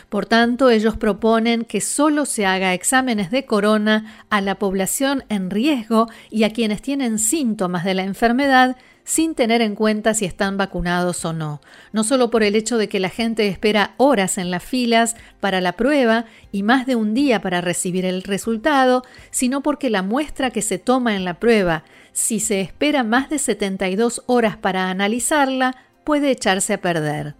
Por 0.09 0.27
tanto, 0.27 0.71
ellos 0.71 0.97
proponen 0.97 1.65
que 1.65 1.81
solo 1.81 2.27
se 2.27 2.47
haga 2.47 2.75
exámenes 2.75 3.31
de 3.31 3.45
corona 3.45 4.25
a 4.31 4.41
la 4.41 4.57
población 4.57 5.25
en 5.29 5.51
riesgo 5.51 6.09
y 6.31 6.45
a 6.45 6.53
quienes 6.53 6.83
tienen 6.83 7.19
síntomas 7.19 7.85
de 7.85 7.95
la 7.95 8.05
enfermedad 8.05 8.77
sin 9.09 9.35
tener 9.35 9.63
en 9.63 9.75
cuenta 9.75 10.13
si 10.13 10.27
están 10.27 10.59
vacunados 10.59 11.25
o 11.25 11.33
no, 11.33 11.63
no 11.93 12.05
solo 12.05 12.29
por 12.29 12.43
el 12.43 12.55
hecho 12.55 12.77
de 12.77 12.91
que 12.91 13.01
la 13.01 13.09
gente 13.09 13.49
espera 13.49 13.95
horas 13.97 14.37
en 14.37 14.51
las 14.51 14.63
filas 14.63 15.17
para 15.41 15.63
la 15.63 15.73
prueba 15.73 16.27
y 16.53 16.63
más 16.63 16.85
de 16.85 16.95
un 16.95 17.15
día 17.15 17.41
para 17.41 17.63
recibir 17.63 18.05
el 18.05 18.23
resultado, 18.23 19.03
sino 19.31 19.63
porque 19.63 19.89
la 19.89 20.03
muestra 20.03 20.51
que 20.51 20.61
se 20.61 20.79
toma 20.79 21.17
en 21.17 21.25
la 21.25 21.41
prueba, 21.41 21.85
si 22.13 22.39
se 22.39 22.61
espera 22.61 23.03
más 23.03 23.31
de 23.31 23.39
72 23.39 24.25
horas 24.27 24.59
para 24.59 24.91
analizarla, 24.91 25.75
puede 26.05 26.31
echarse 26.31 26.75
a 26.75 26.83
perder. 26.83 27.38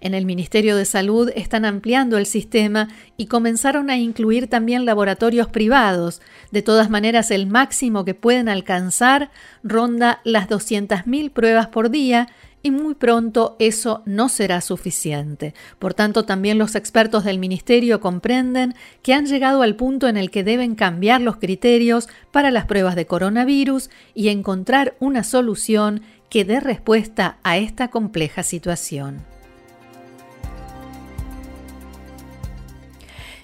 En 0.00 0.14
el 0.14 0.26
Ministerio 0.26 0.76
de 0.76 0.84
Salud 0.84 1.30
están 1.34 1.64
ampliando 1.64 2.18
el 2.18 2.26
sistema 2.26 2.88
y 3.16 3.26
comenzaron 3.26 3.90
a 3.90 3.98
incluir 3.98 4.48
también 4.48 4.84
laboratorios 4.84 5.48
privados. 5.48 6.20
De 6.50 6.62
todas 6.62 6.90
maneras, 6.90 7.30
el 7.30 7.46
máximo 7.46 8.04
que 8.04 8.14
pueden 8.14 8.48
alcanzar 8.48 9.30
ronda 9.62 10.20
las 10.24 10.48
200.000 10.48 11.30
pruebas 11.30 11.68
por 11.68 11.90
día 11.90 12.28
y 12.62 12.70
muy 12.70 12.94
pronto 12.94 13.56
eso 13.58 14.02
no 14.04 14.28
será 14.28 14.60
suficiente. 14.60 15.54
Por 15.78 15.94
tanto, 15.94 16.24
también 16.24 16.58
los 16.58 16.74
expertos 16.74 17.24
del 17.24 17.38
Ministerio 17.38 18.00
comprenden 18.00 18.74
que 19.02 19.14
han 19.14 19.26
llegado 19.26 19.62
al 19.62 19.76
punto 19.76 20.08
en 20.08 20.16
el 20.16 20.30
que 20.30 20.44
deben 20.44 20.74
cambiar 20.74 21.20
los 21.20 21.36
criterios 21.36 22.08
para 22.32 22.50
las 22.50 22.66
pruebas 22.66 22.96
de 22.96 23.06
coronavirus 23.06 23.90
y 24.14 24.28
encontrar 24.28 24.96
una 24.98 25.24
solución 25.24 26.02
que 26.30 26.44
dé 26.44 26.60
respuesta 26.60 27.38
a 27.42 27.56
esta 27.58 27.88
compleja 27.88 28.42
situación. 28.42 29.37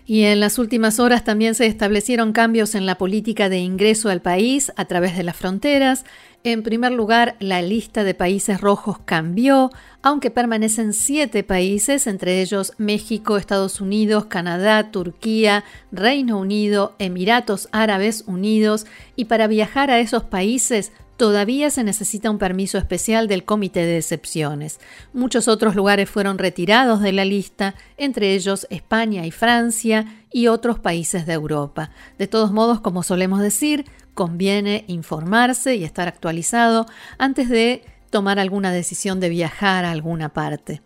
Y 0.07 0.25
en 0.25 0.39
las 0.39 0.59
últimas 0.59 1.01
horas 1.01 1.25
también 1.25 1.55
se 1.55 1.67
establecieron 1.67 2.33
cambios 2.33 2.75
en 2.75 2.85
la 2.85 2.99
política 2.99 3.49
de 3.49 3.59
ingreso 3.59 4.11
al 4.11 4.21
país 4.21 4.71
a 4.77 4.85
través 4.85 5.17
de 5.17 5.23
las 5.23 5.37
fronteras. 5.37 6.05
En 6.43 6.63
primer 6.63 6.93
lugar, 6.93 7.37
la 7.41 7.63
lista 7.63 8.05
de 8.05 8.13
países 8.13 8.61
rojos 8.61 8.99
cambió, 9.07 9.71
aunque 10.03 10.31
permanecen 10.31 10.93
siete 10.93 11.43
países, 11.43 12.07
entre 12.07 12.43
ellos 12.43 12.75
México, 12.77 13.39
Estados 13.39 13.81
Unidos, 13.81 14.27
Canadá, 14.27 14.91
Turquía, 14.91 15.65
Reino 15.91 16.39
Unido, 16.39 16.95
Emiratos 16.99 17.71
Árabes 17.73 18.25
Unidos, 18.27 18.85
y 19.17 19.25
para 19.25 19.47
viajar 19.47 19.91
a 19.91 20.01
esos 20.01 20.25
países 20.25 20.93
Todavía 21.17 21.71
se 21.71 21.85
necesita 21.85 22.29
un 22.29 22.39
permiso 22.39 22.77
especial 22.77 23.29
del 23.29 23.45
Comité 23.45 23.87
de 23.87 23.99
Excepciones. 23.99 24.81
Muchos 25.13 25.47
otros 25.47 25.77
lugares 25.77 26.11
fueron 26.11 26.39
retirados 26.39 27.01
de 27.01 27.13
la 27.13 27.25
lista, 27.25 27.77
entre 27.97 28.35
ellos 28.35 28.67
España 28.69 29.25
y 29.25 29.31
Francia 29.31 30.07
y 30.33 30.49
otros 30.49 30.81
países 30.81 31.25
de 31.25 31.35
Europa. 31.35 31.91
De 32.19 32.27
todos 32.27 32.51
modos, 32.51 32.81
como 32.81 33.05
solemos 33.05 33.41
decir, 33.41 33.85
conviene 34.15 34.85
informarse 34.89 35.77
y 35.77 35.85
estar 35.85 36.09
actualizado 36.09 36.87
antes 37.17 37.49
de 37.49 37.85
tomar 38.11 38.41
alguna 38.41 38.73
decisión 38.73 39.21
de 39.21 39.29
viajar 39.29 39.85
a 39.85 39.93
alguna 39.93 40.31
parte. 40.33 40.83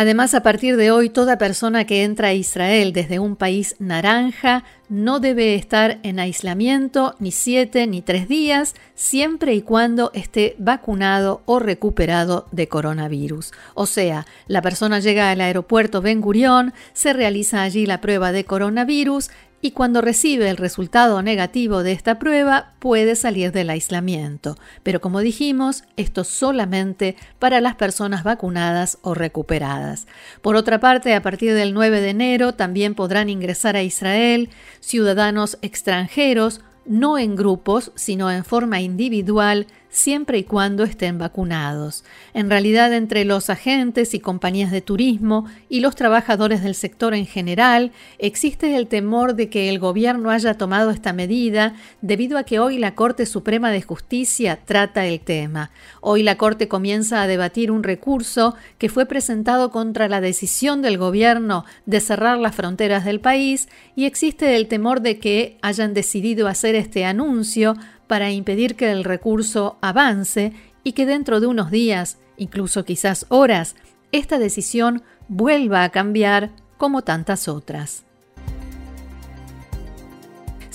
Además, 0.00 0.32
a 0.34 0.44
partir 0.44 0.76
de 0.76 0.92
hoy, 0.92 1.10
toda 1.10 1.38
persona 1.38 1.84
que 1.84 2.04
entra 2.04 2.28
a 2.28 2.32
Israel 2.32 2.92
desde 2.92 3.18
un 3.18 3.34
país 3.34 3.74
naranja 3.80 4.62
no 4.88 5.18
debe 5.18 5.56
estar 5.56 5.98
en 6.04 6.20
aislamiento 6.20 7.16
ni 7.18 7.32
siete 7.32 7.84
ni 7.88 8.00
tres 8.00 8.28
días, 8.28 8.76
siempre 8.94 9.54
y 9.54 9.62
cuando 9.62 10.12
esté 10.14 10.54
vacunado 10.60 11.42
o 11.46 11.58
recuperado 11.58 12.46
de 12.52 12.68
coronavirus. 12.68 13.50
O 13.74 13.86
sea, 13.86 14.24
la 14.46 14.62
persona 14.62 15.00
llega 15.00 15.32
al 15.32 15.40
aeropuerto 15.40 16.00
Ben 16.00 16.20
Gurión, 16.20 16.74
se 16.92 17.12
realiza 17.12 17.62
allí 17.62 17.84
la 17.84 18.00
prueba 18.00 18.30
de 18.30 18.44
coronavirus 18.44 19.30
y 19.60 19.72
cuando 19.72 20.00
recibe 20.00 20.50
el 20.50 20.56
resultado 20.56 21.20
negativo 21.22 21.82
de 21.82 21.92
esta 21.92 22.18
prueba 22.18 22.74
puede 22.78 23.16
salir 23.16 23.50
del 23.50 23.70
aislamiento. 23.70 24.56
Pero 24.82 25.00
como 25.00 25.20
dijimos, 25.20 25.84
esto 25.96 26.24
solamente 26.24 27.16
para 27.38 27.60
las 27.60 27.74
personas 27.74 28.22
vacunadas 28.22 28.98
o 29.02 29.14
recuperadas. 29.14 30.06
Por 30.42 30.54
otra 30.54 30.78
parte, 30.78 31.14
a 31.14 31.22
partir 31.22 31.54
del 31.54 31.74
9 31.74 32.00
de 32.00 32.10
enero 32.10 32.54
también 32.54 32.94
podrán 32.94 33.28
ingresar 33.28 33.76
a 33.76 33.82
Israel 33.82 34.50
ciudadanos 34.80 35.58
extranjeros, 35.60 36.60
no 36.86 37.18
en 37.18 37.36
grupos, 37.36 37.92
sino 37.96 38.30
en 38.30 38.44
forma 38.44 38.80
individual, 38.80 39.66
siempre 39.98 40.38
y 40.38 40.44
cuando 40.44 40.84
estén 40.84 41.18
vacunados. 41.18 42.04
En 42.32 42.48
realidad, 42.48 42.92
entre 42.92 43.24
los 43.24 43.50
agentes 43.50 44.14
y 44.14 44.20
compañías 44.20 44.70
de 44.70 44.80
turismo 44.80 45.46
y 45.68 45.80
los 45.80 45.96
trabajadores 45.96 46.62
del 46.62 46.74
sector 46.74 47.14
en 47.14 47.26
general, 47.26 47.92
existe 48.18 48.76
el 48.76 48.86
temor 48.86 49.34
de 49.34 49.50
que 49.50 49.68
el 49.68 49.78
gobierno 49.78 50.30
haya 50.30 50.54
tomado 50.54 50.90
esta 50.90 51.12
medida 51.12 51.74
debido 52.00 52.38
a 52.38 52.44
que 52.44 52.60
hoy 52.60 52.78
la 52.78 52.94
Corte 52.94 53.26
Suprema 53.26 53.70
de 53.70 53.82
Justicia 53.82 54.60
trata 54.64 55.04
el 55.04 55.20
tema. 55.20 55.70
Hoy 56.00 56.22
la 56.22 56.36
Corte 56.36 56.68
comienza 56.68 57.20
a 57.20 57.26
debatir 57.26 57.70
un 57.70 57.82
recurso 57.82 58.54
que 58.78 58.88
fue 58.88 59.06
presentado 59.06 59.70
contra 59.70 60.08
la 60.08 60.20
decisión 60.20 60.80
del 60.80 60.96
gobierno 60.96 61.64
de 61.86 62.00
cerrar 62.00 62.38
las 62.38 62.54
fronteras 62.54 63.04
del 63.04 63.20
país 63.20 63.68
y 63.96 64.04
existe 64.04 64.54
el 64.54 64.68
temor 64.68 65.00
de 65.00 65.18
que 65.18 65.58
hayan 65.60 65.92
decidido 65.92 66.46
hacer 66.46 66.76
este 66.76 67.04
anuncio 67.04 67.74
para 68.08 68.32
impedir 68.32 68.74
que 68.74 68.90
el 68.90 69.04
recurso 69.04 69.78
avance 69.80 70.52
y 70.82 70.92
que 70.92 71.06
dentro 71.06 71.38
de 71.38 71.46
unos 71.46 71.70
días, 71.70 72.18
incluso 72.36 72.84
quizás 72.84 73.26
horas, 73.28 73.76
esta 74.10 74.38
decisión 74.38 75.02
vuelva 75.28 75.84
a 75.84 75.90
cambiar 75.90 76.50
como 76.78 77.02
tantas 77.02 77.46
otras. 77.46 78.07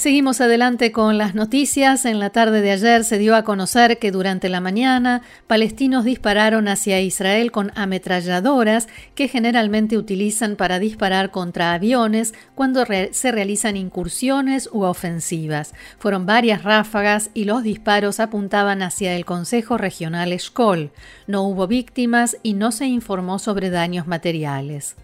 Seguimos 0.04 0.42
adelante 0.42 0.92
con 0.92 1.18
las 1.18 1.34
noticias. 1.34 2.04
En 2.04 2.20
la 2.20 2.30
tarde 2.30 2.60
de 2.60 2.72
ayer 2.72 3.06
se 3.06 3.18
dio 3.18 3.38
a 3.38 3.46
conocer 3.46 4.00
que 4.00 4.12
durante 4.12 4.50
la 4.50 4.60
mañana 4.60 5.22
palestinos 5.48 6.04
dispararon 6.04 6.68
hacia 6.68 7.00
Israel 7.00 7.54
con 7.54 7.72
ametralladoras 7.76 8.90
que 9.16 9.30
generalmente 9.30 9.98
utilizan 9.98 10.58
para 10.58 10.80
disparar 10.80 11.32
contra 11.32 11.72
aviones 11.72 12.34
cuando 12.54 12.84
se 13.12 13.32
realizan 13.32 13.78
incursiones 13.78 14.68
u 14.74 14.84
ofensivas. 14.84 15.74
Fueron 16.00 16.26
varias 16.26 16.64
ráfagas 16.64 17.30
y 17.34 17.46
los 17.46 17.64
disparos 17.64 18.20
apuntaban 18.20 18.82
hacia 18.82 19.16
el 19.16 19.24
Consejo 19.24 19.78
Regional 19.78 20.34
Eshkol. 20.34 20.92
No 21.28 21.44
hubo 21.44 21.66
víctimas 21.66 22.36
y 22.44 22.56
no 22.56 22.74
se 22.74 22.88
informó 22.88 23.40
sobre 23.40 23.70
daños 23.70 24.06
materiales. 24.06 24.98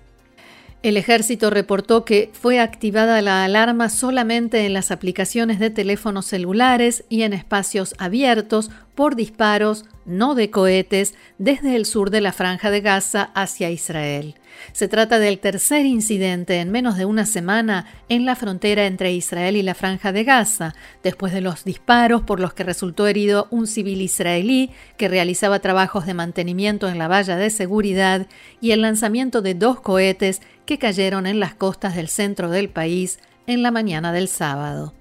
El 0.82 0.96
ejército 0.96 1.50
reportó 1.50 2.06
que 2.06 2.32
fue 2.32 2.62
activada 2.62 3.22
la 3.22 3.44
alarma 3.44 3.90
solamente 3.90 4.66
en 4.66 4.72
las 4.74 4.92
aplicaciones 4.92 5.60
de 5.60 5.70
teléfonos 5.70 6.26
celulares 6.26 7.04
y 7.10 7.24
en 7.24 7.34
espacios 7.34 7.96
abiertos 7.98 8.72
por 9.00 9.16
disparos 9.16 9.86
no 10.04 10.36
de 10.36 10.50
cohetes 10.50 11.16
desde 11.38 11.78
el 11.78 11.86
sur 11.86 12.10
de 12.10 12.20
la 12.20 12.34
franja 12.34 12.70
de 12.70 12.82
Gaza 12.82 13.32
hacia 13.34 13.70
Israel. 13.70 14.36
Se 14.74 14.90
trata 14.90 15.20
del 15.20 15.40
tercer 15.40 15.86
incidente 15.86 16.60
en 16.60 16.70
menos 16.70 16.98
de 16.98 17.06
una 17.06 17.26
semana 17.26 17.86
en 18.10 18.26
la 18.26 18.36
frontera 18.36 18.88
entre 18.88 19.14
Israel 19.14 19.56
y 19.56 19.64
la 19.64 19.74
franja 19.74 20.12
de 20.12 20.26
Gaza, 20.26 20.76
después 21.02 21.32
de 21.32 21.40
los 21.40 21.64
disparos 21.64 22.24
por 22.24 22.42
los 22.42 22.54
que 22.54 22.66
resultó 22.66 23.08
herido 23.08 23.48
un 23.52 23.68
civil 23.68 24.02
israelí 24.02 24.72
que 24.98 25.08
realizaba 25.08 25.60
trabajos 25.60 26.06
de 26.06 26.14
mantenimiento 26.14 26.90
en 26.90 26.98
la 26.98 27.08
valla 27.08 27.38
de 27.38 27.52
seguridad 27.52 28.28
y 28.60 28.72
el 28.72 28.82
lanzamiento 28.82 29.42
de 29.42 29.54
dos 29.54 29.80
cohetes 29.80 30.42
que 30.66 30.78
cayeron 30.78 31.26
en 31.26 31.40
las 31.40 31.56
costas 31.56 31.96
del 31.96 32.10
centro 32.10 32.50
del 32.50 32.68
país 32.68 33.20
en 33.48 33.64
la 33.64 33.72
mañana 33.72 34.12
del 34.12 34.28
sábado. 34.28 34.94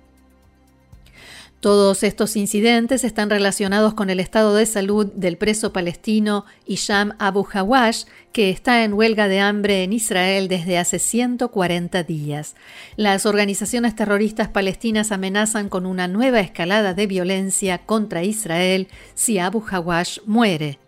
Todos 1.60 2.04
estos 2.04 2.36
incidentes 2.36 3.02
están 3.02 3.30
relacionados 3.30 3.94
con 3.94 4.10
el 4.10 4.20
estado 4.20 4.54
de 4.54 4.64
salud 4.64 5.06
del 5.14 5.36
preso 5.36 5.72
palestino 5.72 6.44
Isham 6.66 7.16
Abu 7.18 7.44
Hawash, 7.52 8.04
que 8.32 8.50
está 8.50 8.84
en 8.84 8.92
huelga 8.92 9.26
de 9.26 9.40
hambre 9.40 9.82
en 9.82 9.92
Israel 9.92 10.46
desde 10.46 10.78
hace 10.78 11.00
140 11.00 12.04
días. 12.04 12.54
Las 12.94 13.26
organizaciones 13.26 13.96
terroristas 13.96 14.46
palestinas 14.46 15.10
amenazan 15.10 15.68
con 15.68 15.84
una 15.84 16.06
nueva 16.06 16.38
escalada 16.38 16.94
de 16.94 17.08
violencia 17.08 17.78
contra 17.78 18.22
Israel 18.22 18.86
si 19.14 19.40
Abu 19.40 19.64
Hawash 19.68 20.20
muere 20.26 20.78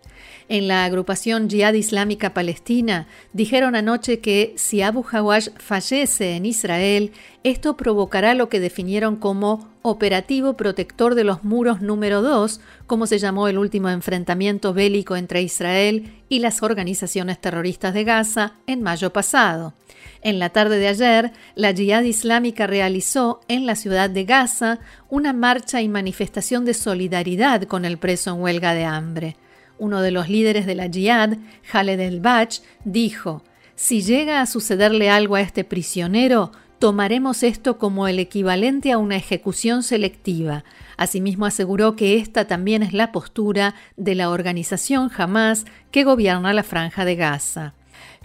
en 0.51 0.67
la 0.67 0.83
agrupación 0.83 1.49
Jihad 1.49 1.75
Islámica 1.75 2.33
Palestina 2.33 3.07
dijeron 3.31 3.73
anoche 3.73 4.19
que 4.19 4.53
si 4.57 4.81
Abu 4.81 5.05
Hawash 5.09 5.47
fallece 5.55 6.35
en 6.35 6.45
Israel, 6.45 7.13
esto 7.45 7.77
provocará 7.77 8.33
lo 8.33 8.49
que 8.49 8.59
definieron 8.59 9.15
como 9.15 9.69
operativo 9.81 10.57
protector 10.57 11.15
de 11.15 11.23
los 11.23 11.45
muros 11.45 11.79
número 11.79 12.21
2, 12.21 12.59
como 12.85 13.07
se 13.07 13.17
llamó 13.17 13.47
el 13.47 13.57
último 13.57 13.87
enfrentamiento 13.87 14.73
bélico 14.73 15.15
entre 15.15 15.41
Israel 15.41 16.11
y 16.27 16.39
las 16.39 16.61
organizaciones 16.61 17.39
terroristas 17.39 17.93
de 17.93 18.03
Gaza 18.03 18.55
en 18.67 18.81
mayo 18.83 19.13
pasado. 19.13 19.73
En 20.21 20.37
la 20.37 20.49
tarde 20.49 20.79
de 20.79 20.89
ayer, 20.89 21.31
la 21.55 21.73
Jihad 21.73 22.03
Islámica 22.03 22.67
realizó 22.67 23.39
en 23.47 23.65
la 23.65 23.75
ciudad 23.75 24.09
de 24.09 24.25
Gaza 24.25 24.79
una 25.07 25.31
marcha 25.31 25.81
y 25.81 25.87
manifestación 25.87 26.65
de 26.65 26.73
solidaridad 26.73 27.63
con 27.63 27.85
el 27.85 27.97
preso 27.97 28.31
en 28.31 28.41
huelga 28.41 28.73
de 28.73 28.83
hambre 28.83 29.37
uno 29.81 30.01
de 30.01 30.11
los 30.11 30.29
líderes 30.29 30.67
de 30.67 30.75
la 30.75 30.87
Jihad, 30.87 31.37
Khaled 31.71 31.99
el-Bach, 31.99 32.61
dijo: 32.85 33.43
Si 33.75 34.03
llega 34.03 34.39
a 34.39 34.45
sucederle 34.45 35.09
algo 35.09 35.35
a 35.35 35.41
este 35.41 35.63
prisionero, 35.63 36.51
tomaremos 36.77 37.41
esto 37.41 37.79
como 37.79 38.07
el 38.07 38.19
equivalente 38.19 38.91
a 38.91 38.99
una 38.99 39.15
ejecución 39.15 39.81
selectiva. 39.81 40.63
Asimismo 40.97 41.47
aseguró 41.47 41.95
que 41.95 42.17
esta 42.17 42.45
también 42.45 42.83
es 42.83 42.93
la 42.93 43.11
postura 43.11 43.73
de 43.97 44.13
la 44.13 44.29
organización 44.29 45.09
Hamas 45.17 45.65
que 45.89 46.03
gobierna 46.03 46.53
la 46.53 46.63
franja 46.63 47.03
de 47.03 47.15
Gaza. 47.15 47.73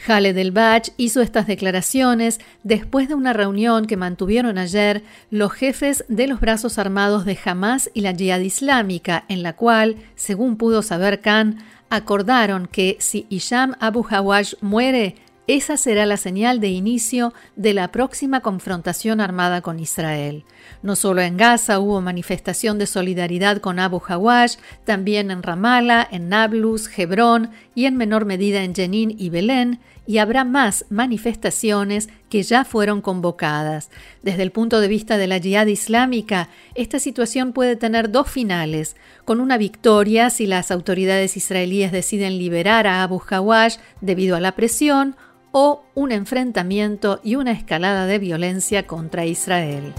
Khaled 0.05 0.37
el-Bach 0.37 0.91
hizo 0.97 1.23
estas 1.23 1.47
declaraciones 1.47 2.39
después 2.63 3.09
de 3.09 3.15
una 3.15 3.33
reunión 3.33 3.87
que 3.87 3.97
mantuvieron 3.97 4.59
ayer 4.59 5.03
los 5.31 5.53
jefes 5.53 6.05
de 6.09 6.27
los 6.27 6.39
brazos 6.39 6.79
armados 6.79 7.25
de 7.25 7.39
Hamas 7.45 7.91
y 7.95 8.03
la 8.03 8.15
Jihad 8.15 8.41
Islámica, 8.41 9.25
en 9.29 9.43
la 9.43 9.55
cual, 9.55 9.97
según 10.15 10.57
pudo 10.57 10.83
saber 10.83 11.21
Khan, 11.23 11.59
acordaron 11.89 12.67
que 12.67 12.97
si 13.01 13.27
Isham 13.31 13.75
Abu 13.81 14.07
Hawash 14.09 14.55
muere, 14.61 15.17
esa 15.47 15.77
será 15.77 16.07
la 16.07 16.17
señal 16.17 16.59
de 16.59 16.69
inicio 16.69 17.33
de 17.55 17.73
la 17.73 17.93
próxima 17.93 18.41
confrontación 18.41 19.21
armada 19.21 19.61
con 19.61 19.79
Israel. 19.79 20.45
No 20.83 20.97
solo 20.97 21.21
en 21.23 21.37
Gaza 21.37 21.79
hubo 21.79 22.01
manifestación 22.01 22.79
de 22.79 22.87
solidaridad 22.87 23.59
con 23.59 23.79
Abu 23.79 24.03
Hawash, 24.07 24.57
también 24.85 25.31
en 25.31 25.43
Ramallah, 25.43 26.09
en 26.11 26.29
Nablus, 26.29 26.91
Hebrón 26.99 27.51
y 27.75 27.85
en 27.85 27.97
menor 27.97 28.25
medida 28.25 28.65
en 28.65 28.75
Jenin 28.75 29.15
y 29.17 29.31
Belén, 29.31 29.81
y 30.07 30.19
habrá 30.19 30.45
más 30.45 30.85
manifestaciones 30.89 32.09
que 32.29 32.43
ya 32.43 32.65
fueron 32.65 33.01
convocadas. 33.01 33.91
Desde 34.23 34.43
el 34.43 34.53
punto 34.53 34.81
de 34.81 34.89
vista 34.89 35.17
de 35.17 35.27
la 35.27 35.39
yihad 35.39 35.67
islámica, 35.67 36.49
esta 36.75 36.99
situación 36.99 37.53
puede 37.53 37.77
tener 37.77 38.11
dos 38.11 38.29
finales, 38.29 38.97
con 39.25 39.41
una 39.41 39.59
victoria 39.59 40.31
si 40.31 40.47
las 40.47 40.71
autoridades 40.71 41.37
israelíes 41.37 41.93
deciden 41.93 42.39
liberar 42.39 42.87
a 42.87 43.03
Abu 43.03 43.21
Hawash 43.29 43.77
debido 44.01 44.37
a 44.37 44.41
la 44.41 44.53
presión, 44.53 45.17
o 45.59 45.87
un 45.95 46.13
enfrentamiento 46.13 47.19
y 47.25 47.37
una 47.37 47.53
escalada 47.53 48.05
de 48.05 48.19
violencia 48.19 48.87
contra 48.87 49.25
Israel. 49.25 49.95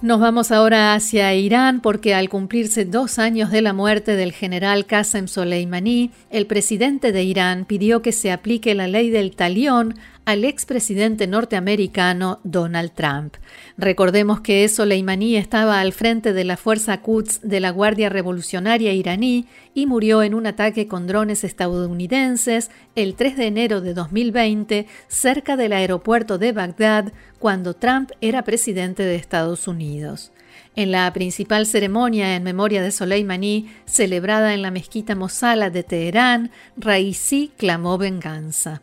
Nos 0.00 0.20
vamos 0.20 0.50
ahora 0.50 0.94
hacia 0.94 1.34
Irán 1.34 1.82
porque 1.82 2.14
al 2.14 2.30
cumplirse 2.30 2.86
dos 2.86 3.18
años 3.18 3.50
de 3.50 3.60
la 3.60 3.74
muerte 3.74 4.16
del 4.16 4.32
general 4.32 4.86
Qasem 4.86 5.28
Soleimani, 5.28 6.12
el 6.30 6.46
presidente 6.46 7.12
de 7.12 7.22
Irán 7.22 7.66
pidió 7.66 8.00
que 8.00 8.10
se 8.10 8.32
aplique 8.32 8.74
la 8.74 8.88
ley 8.88 9.10
del 9.10 9.36
talión 9.36 9.94
al 10.24 10.44
expresidente 10.44 11.26
norteamericano 11.26 12.40
Donald 12.44 12.92
Trump. 12.92 13.34
Recordemos 13.76 14.40
que 14.40 14.68
Soleimani 14.68 15.36
estaba 15.36 15.80
al 15.80 15.92
frente 15.92 16.32
de 16.32 16.44
la 16.44 16.56
fuerza 16.56 17.00
Quds 17.00 17.40
de 17.42 17.60
la 17.60 17.70
Guardia 17.70 18.08
Revolucionaria 18.08 18.92
iraní 18.92 19.46
y 19.74 19.86
murió 19.86 20.22
en 20.22 20.34
un 20.34 20.46
ataque 20.46 20.86
con 20.86 21.06
drones 21.06 21.44
estadounidenses 21.44 22.70
el 22.94 23.14
3 23.14 23.36
de 23.36 23.46
enero 23.46 23.80
de 23.80 23.94
2020 23.94 24.86
cerca 25.08 25.56
del 25.56 25.72
aeropuerto 25.72 26.38
de 26.38 26.52
Bagdad 26.52 27.12
cuando 27.38 27.74
Trump 27.74 28.10
era 28.20 28.42
presidente 28.42 29.02
de 29.02 29.16
Estados 29.16 29.66
Unidos. 29.66 30.32
En 30.74 30.90
la 30.90 31.12
principal 31.12 31.66
ceremonia 31.66 32.34
en 32.34 32.42
memoria 32.44 32.82
de 32.82 32.92
Soleimani, 32.92 33.70
celebrada 33.84 34.54
en 34.54 34.62
la 34.62 34.70
mezquita 34.70 35.14
Mosala 35.14 35.68
de 35.68 35.82
Teherán, 35.82 36.50
Raisi 36.76 37.52
clamó 37.58 37.98
venganza. 37.98 38.80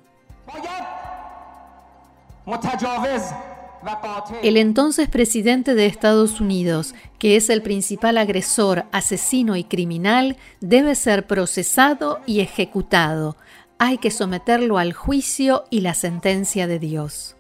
El 4.44 4.58
entonces 4.58 5.08
presidente 5.08 5.76
de 5.76 5.86
Estados 5.86 6.42
Unidos, 6.42 6.96
que 7.18 7.36
es 7.36 7.50
el 7.50 7.62
principal 7.62 8.18
agresor, 8.18 8.86
asesino 8.92 9.56
y 9.56 9.64
criminal, 9.64 10.38
debe 10.60 10.96
ser 10.96 11.28
procesado 11.28 12.20
y 12.26 12.42
ejecutado. 12.42 13.38
Hay 13.78 13.98
que 13.98 14.12
someterlo 14.12 14.78
al 14.78 14.94
juicio 14.94 15.64
y 15.70 15.82
la 15.82 15.94
sentencia 15.94 16.68
de 16.68 16.80
Dios. 16.80 17.36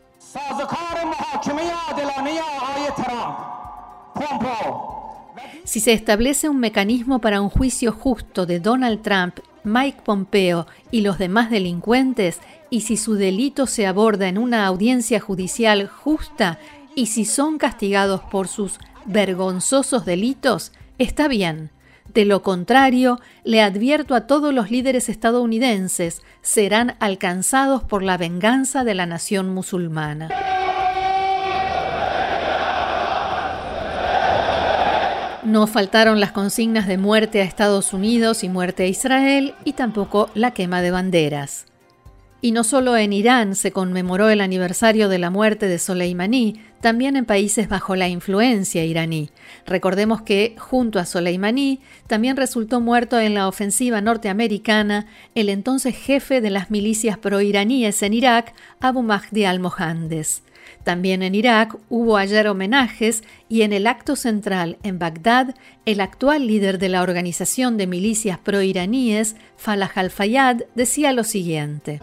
Si 5.65 5.79
se 5.79 5.93
establece 5.93 6.49
un 6.49 6.59
mecanismo 6.59 7.19
para 7.19 7.41
un 7.41 7.49
juicio 7.49 7.91
justo 7.91 8.45
de 8.45 8.59
Donald 8.59 9.01
Trump, 9.01 9.39
Mike 9.63 10.01
Pompeo 10.03 10.67
y 10.91 11.01
los 11.01 11.17
demás 11.17 11.49
delincuentes, 11.49 12.39
y 12.69 12.81
si 12.81 12.97
su 12.97 13.15
delito 13.15 13.67
se 13.67 13.87
aborda 13.87 14.27
en 14.27 14.37
una 14.37 14.65
audiencia 14.65 15.19
judicial 15.19 15.87
justa 15.87 16.59
y 16.95 17.07
si 17.07 17.25
son 17.25 17.57
castigados 17.57 18.21
por 18.21 18.47
sus 18.47 18.79
vergonzosos 19.05 20.05
delitos, 20.05 20.71
está 20.97 21.27
bien. 21.27 21.71
De 22.13 22.25
lo 22.25 22.41
contrario, 22.41 23.19
le 23.43 23.61
advierto 23.61 24.15
a 24.15 24.25
todos 24.25 24.53
los 24.53 24.71
líderes 24.71 25.09
estadounidenses, 25.09 26.21
serán 26.41 26.95
alcanzados 26.99 27.83
por 27.83 28.01
la 28.01 28.17
venganza 28.17 28.83
de 28.83 28.95
la 28.95 29.05
nación 29.05 29.53
musulmana. 29.53 30.29
No 35.43 35.67
faltaron 35.67 36.19
las 36.19 36.31
consignas 36.31 36.87
de 36.87 36.97
muerte 36.97 37.41
a 37.41 37.45
Estados 37.45 37.93
Unidos 37.93 38.43
y 38.43 38.49
muerte 38.49 38.83
a 38.83 38.87
Israel 38.87 39.53
y 39.63 39.73
tampoco 39.73 40.29
la 40.33 40.51
quema 40.51 40.81
de 40.81 40.91
banderas. 40.91 41.65
Y 42.41 42.51
no 42.51 42.63
solo 42.63 42.95
en 42.95 43.11
Irán 43.11 43.53
se 43.55 43.71
conmemoró 43.71 44.29
el 44.29 44.39
aniversario 44.39 45.09
de 45.09 45.19
la 45.19 45.29
muerte 45.29 45.67
de 45.67 45.77
Soleimani, 45.77 46.61
también 46.79 47.17
en 47.17 47.25
países 47.25 47.67
bajo 47.67 47.97
la 47.97 48.07
influencia 48.07 48.85
iraní. 48.85 49.29
Recordemos 49.65 50.21
que, 50.21 50.55
junto 50.57 50.99
a 50.99 51.05
Soleimani, 51.05 51.81
también 52.07 52.37
resultó 52.37 52.79
muerto 52.79 53.19
en 53.19 53.33
la 53.33 53.49
ofensiva 53.49 53.99
norteamericana 53.99 55.07
el 55.35 55.49
entonces 55.49 55.95
jefe 55.97 56.39
de 56.39 56.49
las 56.49 56.71
milicias 56.71 57.17
proiraníes 57.17 58.01
en 58.03 58.13
Irak, 58.13 58.53
Abu 58.79 59.03
Mahdi 59.03 59.43
al-Mohandes. 59.43 60.43
También 60.83 61.23
en 61.23 61.35
Irak 61.35 61.75
hubo 61.89 62.17
ayer 62.17 62.47
homenajes 62.47 63.23
y 63.47 63.61
en 63.61 63.73
el 63.73 63.87
acto 63.87 64.15
central 64.15 64.77
en 64.83 64.99
Bagdad, 64.99 65.55
el 65.85 66.01
actual 66.01 66.47
líder 66.47 66.79
de 66.79 66.89
la 66.89 67.01
organización 67.01 67.77
de 67.77 67.87
milicias 67.87 68.39
proiraníes, 68.39 69.35
Falah 69.57 69.91
al-Fayyad, 69.95 70.61
decía 70.75 71.13
lo 71.13 71.23
siguiente. 71.23 71.99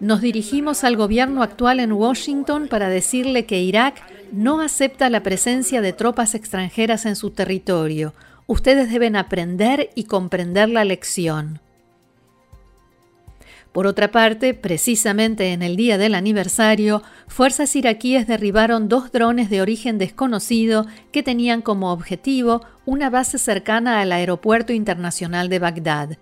Nos 0.00 0.20
dirigimos 0.20 0.84
al 0.84 0.96
gobierno 0.96 1.42
actual 1.42 1.80
en 1.80 1.92
Washington 1.92 2.68
para 2.68 2.88
decirle 2.88 3.46
que 3.46 3.60
Irak 3.60 4.02
no 4.32 4.60
acepta 4.60 5.08
la 5.08 5.22
presencia 5.22 5.80
de 5.80 5.92
tropas 5.92 6.34
extranjeras 6.34 7.06
en 7.06 7.16
su 7.16 7.30
territorio. 7.30 8.12
Ustedes 8.46 8.90
deben 8.90 9.16
aprender 9.16 9.90
y 9.94 10.04
comprender 10.04 10.68
la 10.68 10.84
lección. 10.84 11.60
Por 13.76 13.86
otra 13.86 14.10
parte, 14.10 14.54
precisamente 14.54 15.52
en 15.52 15.62
el 15.62 15.76
día 15.76 15.98
del 15.98 16.14
aniversario, 16.14 17.02
fuerzas 17.28 17.76
iraquíes 17.76 18.26
derribaron 18.26 18.88
dos 18.88 19.12
drones 19.12 19.50
de 19.50 19.60
origen 19.60 19.98
desconocido 19.98 20.86
que 21.12 21.22
tenían 21.22 21.60
como 21.60 21.92
objetivo 21.92 22.64
una 22.86 23.10
base 23.10 23.36
cercana 23.36 24.00
al 24.00 24.12
Aeropuerto 24.12 24.72
Internacional 24.72 25.50
de 25.50 25.58
Bagdad. 25.58 26.16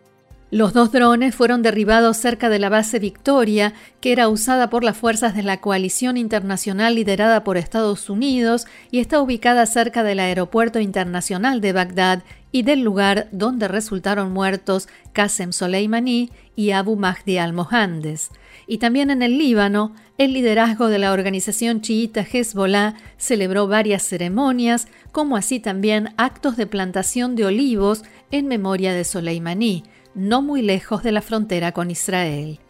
Los 0.51 0.73
dos 0.73 0.91
drones 0.91 1.37
fueron 1.37 1.63
derribados 1.63 2.17
cerca 2.17 2.49
de 2.49 2.59
la 2.59 2.71
base 2.71 2.99
Victoria, 2.99 3.73
que 4.01 4.11
era 4.11 4.29
usada 4.29 4.69
por 4.69 4.83
las 4.83 4.97
fuerzas 4.97 5.37
de 5.37 5.45
la 5.45 5.61
coalición 5.61 6.17
internacional 6.17 6.97
liderada 6.97 7.45
por 7.45 7.57
Estados 7.57 8.11
Unidos 8.11 8.67
y 8.91 8.99
está 8.99 9.21
ubicada 9.21 9.67
cerca 9.67 10.03
del 10.03 10.19
Aeropuerto 10.19 10.81
Internacional 10.81 11.61
de 11.61 11.73
Bagdad 11.73 12.25
y 12.55 12.63
del 12.63 12.83
lugar 12.83 13.27
donde 13.33 13.67
resultaron 13.67 14.33
muertos 14.33 14.89
Qasem 15.13 15.51
Soleimani 15.51 16.31
y 16.55 16.71
Abu 16.71 16.95
Mahdi 16.95 17.39
al-Mohandes. 17.39 18.31
Y 18.69 18.79
también 18.79 19.11
en 19.11 19.23
el 19.23 19.39
Líbano, 19.39 19.93
el 20.19 20.35
liderazgo 20.35 20.87
de 20.87 21.01
la 21.01 21.11
organización 21.11 21.81
chiita 21.81 22.21
Hezbollah 22.21 22.95
celebró 23.17 23.67
varias 23.67 24.05
ceremonias, 24.05 24.87
como 25.11 25.37
así 25.37 25.59
también 25.59 26.15
actos 26.17 26.57
de 26.57 26.69
plantación 26.69 27.35
de 27.35 27.47
olivos 27.47 28.05
en 28.31 28.47
memoria 28.47 28.95
de 28.95 29.03
Soleimani 29.03 29.83
no 30.15 30.41
muy 30.41 30.63
lejos 30.63 31.03
de 31.03 31.11
la 31.11 31.23
frontera 31.23 31.73
con 31.73 31.91
Israel. 31.91 32.61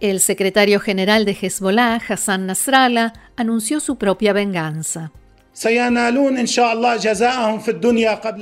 El 0.00 0.18
secretario 0.18 0.80
general 0.80 1.24
de 1.24 1.38
Hezbollah, 1.40 2.00
Hassan 2.08 2.46
Nasrallah, 2.46 3.12
anunció 3.36 3.78
su 3.78 3.98
propia 3.98 4.32
venganza. 4.32 5.12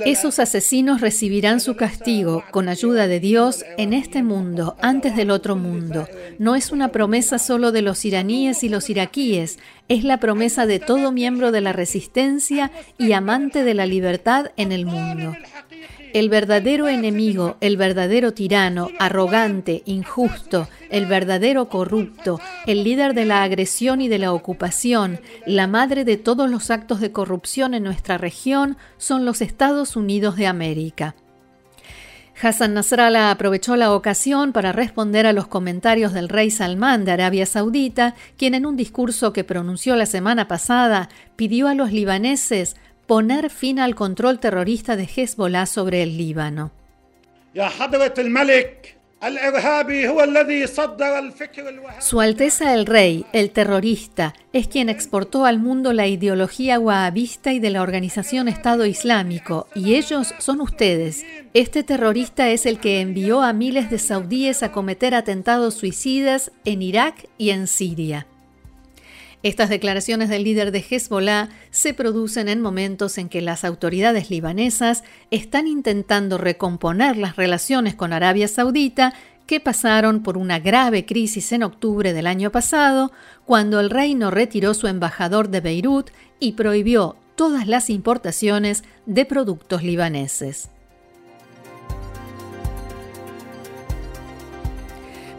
Esos 0.05 0.37
asesinos 0.37 1.01
recibirán 1.01 1.59
su 1.59 1.75
castigo 1.75 2.43
con 2.51 2.69
ayuda 2.69 3.07
de 3.07 3.19
Dios 3.19 3.65
en 3.79 3.93
este 3.93 4.21
mundo, 4.21 4.75
antes 4.83 5.15
del 5.15 5.31
otro 5.31 5.55
mundo. 5.55 6.07
No 6.37 6.55
es 6.55 6.71
una 6.71 6.89
promesa 6.89 7.39
solo 7.39 7.71
de 7.71 7.81
los 7.81 8.05
iraníes 8.05 8.63
y 8.63 8.69
los 8.69 8.91
iraquíes, 8.91 9.57
es 9.87 10.03
la 10.03 10.19
promesa 10.19 10.67
de 10.67 10.77
todo 10.77 11.11
miembro 11.11 11.51
de 11.51 11.61
la 11.61 11.73
resistencia 11.73 12.71
y 12.99 13.13
amante 13.13 13.63
de 13.63 13.73
la 13.73 13.87
libertad 13.87 14.51
en 14.55 14.71
el 14.71 14.85
mundo. 14.85 15.35
El 16.13 16.29
verdadero 16.29 16.87
enemigo, 16.87 17.57
el 17.59 17.77
verdadero 17.77 18.33
tirano, 18.33 18.89
arrogante, 18.99 19.83
injusto, 19.85 20.67
el 20.89 21.05
verdadero 21.05 21.69
corrupto, 21.69 22.39
el 22.65 22.83
líder 22.83 23.13
de 23.13 23.25
la 23.25 23.43
agresión 23.43 24.01
y 24.01 24.07
de 24.07 24.17
la 24.17 24.31
ocupación, 24.33 25.19
la 25.45 25.67
madre 25.67 26.05
de 26.05 26.17
todos 26.17 26.49
los 26.49 26.71
actos 26.71 27.01
de 27.01 27.11
corrupción 27.11 27.73
en 27.73 27.83
nuestra 27.83 28.17
región, 28.17 28.77
son 28.97 29.25
los 29.25 29.41
Estados 29.41 29.95
Unidos 29.95 30.37
de 30.37 30.47
América. 30.47 31.15
Hassan 32.39 32.75
Nasrallah 32.75 33.31
aprovechó 33.31 33.75
la 33.75 33.91
ocasión 33.93 34.53
para 34.53 34.71
responder 34.71 35.25
a 35.25 35.33
los 35.33 35.47
comentarios 35.47 36.13
del 36.13 36.29
rey 36.29 36.51
Salmán 36.51 37.03
de 37.03 37.11
Arabia 37.11 37.47
Saudita, 37.47 38.13
quien 38.37 38.53
en 38.53 38.67
un 38.67 38.77
discurso 38.77 39.33
que 39.33 39.43
pronunció 39.43 39.95
la 39.95 40.05
semana 40.05 40.47
pasada 40.47 41.09
pidió 41.35 41.67
a 41.67 41.73
los 41.73 41.91
libaneses 41.91 42.75
poner 43.07 43.49
fin 43.49 43.79
al 43.79 43.95
control 43.95 44.39
terrorista 44.39 44.95
de 44.95 45.03
Hezbollah 45.05 45.65
sobre 45.65 46.03
el 46.03 46.17
Líbano. 46.17 46.71
Su 51.99 52.21
Alteza 52.21 52.75
el 52.75 52.85
Rey, 52.85 53.25
el 53.33 53.49
terrorista, 53.49 54.35
es 54.53 54.67
quien 54.67 54.89
exportó 54.89 55.45
al 55.45 55.57
mundo 55.57 55.91
la 55.91 56.05
ideología 56.05 56.79
wahabista 56.79 57.51
y 57.51 57.59
de 57.59 57.71
la 57.71 57.81
organización 57.81 58.47
Estado 58.47 58.85
Islámico, 58.85 59.67
y 59.73 59.95
ellos 59.95 60.35
son 60.37 60.61
ustedes. 60.61 61.25
Este 61.55 61.83
terrorista 61.83 62.49
es 62.49 62.67
el 62.67 62.79
que 62.79 63.01
envió 63.01 63.41
a 63.41 63.53
miles 63.53 63.89
de 63.89 63.97
saudíes 63.97 64.61
a 64.61 64.71
cometer 64.71 65.15
atentados 65.15 65.73
suicidas 65.73 66.51
en 66.63 66.83
Irak 66.83 67.27
y 67.39 67.49
en 67.49 67.65
Siria. 67.65 68.27
Estas 69.43 69.69
declaraciones 69.69 70.29
del 70.29 70.43
líder 70.43 70.71
de 70.71 70.83
Hezbollah 70.87 71.49
se 71.69 71.93
producen 71.93 72.49
en 72.49 72.59
momentos 72.59 73.17
en 73.17 73.29
que 73.29 73.41
las 73.41 73.63
autoridades 73.63 74.31
libanesas 74.31 75.03
están 75.29 75.67
intentando 75.67 76.37
recomponer 76.37 77.17
las 77.17 77.35
relaciones 77.35 77.93
con 77.93 78.13
Arabia 78.13 78.47
Saudita 78.47 79.13
que 79.45 79.59
pasaron 79.59 80.23
por 80.23 80.37
una 80.37 80.59
grave 80.59 81.05
crisis 81.05 81.51
en 81.53 81.63
octubre 81.63 82.13
del 82.13 82.27
año 82.27 82.51
pasado, 82.51 83.11
cuando 83.45 83.79
el 83.79 83.89
reino 83.89 84.29
retiró 84.29 84.73
su 84.73 84.87
embajador 84.87 85.49
de 85.49 85.61
Beirut 85.61 86.09
y 86.39 86.53
prohibió 86.53 87.15
todas 87.35 87.67
las 87.67 87.89
importaciones 87.89 88.83
de 89.05 89.25
productos 89.25 89.83
libaneses. 89.83 90.69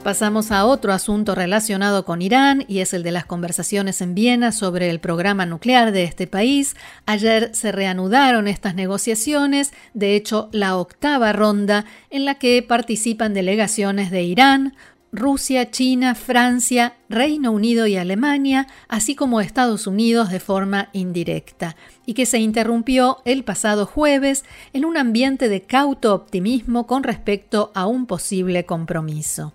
Pasamos 0.09 0.53
a 0.53 0.64
otro 0.64 0.94
asunto 0.94 1.35
relacionado 1.35 2.07
con 2.07 2.23
Irán 2.23 2.64
y 2.66 2.79
es 2.79 2.94
el 2.94 3.03
de 3.03 3.11
las 3.11 3.27
conversaciones 3.27 4.01
en 4.01 4.14
Viena 4.14 4.53
sobre 4.53 4.88
el 4.88 5.01
programa 5.01 5.44
nuclear 5.44 5.92
de 5.92 6.05
este 6.05 6.27
país. 6.27 6.77
Ayer 7.05 7.51
se 7.53 7.73
reanudaron 7.73 8.49
estas 8.49 8.75
negociaciones, 8.75 9.75
de 9.92 10.16
hecho 10.16 10.49
la 10.51 10.79
octava 10.79 11.35
ronda 11.35 11.85
en 12.09 12.25
la 12.25 12.37
que 12.37 12.64
participan 12.66 13.35
delegaciones 13.35 14.11
de 14.11 14.23
Irán, 14.23 14.75
Rusia, 15.12 15.71
China, 15.71 16.14
Francia, 16.14 16.97
Reino 17.11 17.53
Unido 17.53 17.87
y 17.87 17.99
Alemania, 17.99 18.66
así 18.88 19.14
como 19.14 19.42
Estados 19.42 19.87
Unidos 19.87 20.31
de 20.31 20.40
forma 20.40 20.88
indirecta, 20.94 21.77
y 22.07 22.14
que 22.14 22.25
se 22.25 22.38
interrumpió 22.38 23.18
el 23.27 23.44
pasado 23.44 23.85
jueves 23.85 24.47
en 24.73 24.87
un 24.87 24.97
ambiente 24.97 25.51
de 25.51 25.61
cauto 25.64 26.14
optimismo 26.14 26.87
con 26.87 27.03
respecto 27.03 27.73
a 27.75 27.87
un 27.87 28.07
posible 28.07 28.64
compromiso. 28.64 29.53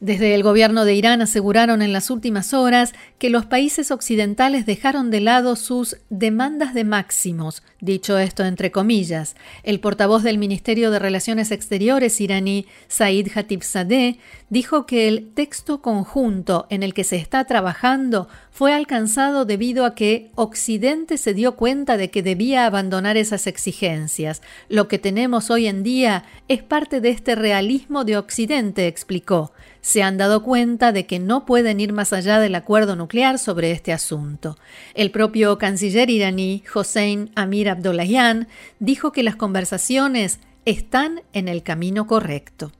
Desde 0.00 0.34
el 0.34 0.42
gobierno 0.42 0.86
de 0.86 0.94
Irán 0.94 1.20
aseguraron 1.20 1.82
en 1.82 1.92
las 1.92 2.08
últimas 2.08 2.54
horas 2.54 2.94
que 3.18 3.28
los 3.28 3.44
países 3.44 3.90
occidentales 3.90 4.64
dejaron 4.64 5.10
de 5.10 5.20
lado 5.20 5.56
sus 5.56 5.98
demandas 6.08 6.72
de 6.72 6.84
máximos, 6.84 7.62
dicho 7.82 8.16
esto 8.16 8.42
entre 8.46 8.70
comillas. 8.70 9.36
El 9.62 9.78
portavoz 9.78 10.22
del 10.22 10.38
Ministerio 10.38 10.90
de 10.90 11.00
Relaciones 11.00 11.50
Exteriores 11.50 12.18
iraní, 12.18 12.64
Said 12.88 13.28
Sadeh, 13.60 14.18
dijo 14.48 14.86
que 14.86 15.06
el 15.06 15.32
texto 15.34 15.82
conjunto 15.82 16.66
en 16.70 16.82
el 16.82 16.94
que 16.94 17.04
se 17.04 17.16
está 17.16 17.44
trabajando 17.44 18.26
fue 18.50 18.72
alcanzado 18.72 19.44
debido 19.44 19.84
a 19.84 19.94
que 19.94 20.30
Occidente 20.34 21.18
se 21.18 21.34
dio 21.34 21.56
cuenta 21.56 21.98
de 21.98 22.10
que 22.10 22.22
debía 22.22 22.64
abandonar 22.64 23.18
esas 23.18 23.46
exigencias. 23.46 24.40
Lo 24.70 24.88
que 24.88 24.98
tenemos 24.98 25.50
hoy 25.50 25.66
en 25.66 25.82
día 25.82 26.24
es 26.48 26.62
parte 26.62 27.02
de 27.02 27.10
este 27.10 27.34
realismo 27.34 28.04
de 28.04 28.16
Occidente, 28.16 28.86
explicó 28.86 29.52
se 29.80 30.02
han 30.02 30.18
dado 30.18 30.42
cuenta 30.42 30.92
de 30.92 31.06
que 31.06 31.18
no 31.18 31.46
pueden 31.46 31.80
ir 31.80 31.92
más 31.92 32.12
allá 32.12 32.38
del 32.38 32.54
acuerdo 32.54 32.96
nuclear 32.96 33.38
sobre 33.38 33.72
este 33.72 33.92
asunto. 33.92 34.58
El 34.94 35.10
propio 35.10 35.58
canciller 35.58 36.10
iraní, 36.10 36.62
Hossein 36.74 37.30
Amir 37.34 37.68
Abdollahian, 37.68 38.48
dijo 38.78 39.12
que 39.12 39.22
las 39.22 39.36
conversaciones 39.36 40.40
están 40.64 41.22
en 41.32 41.48
el 41.48 41.62
camino 41.62 42.06
correcto. 42.06 42.72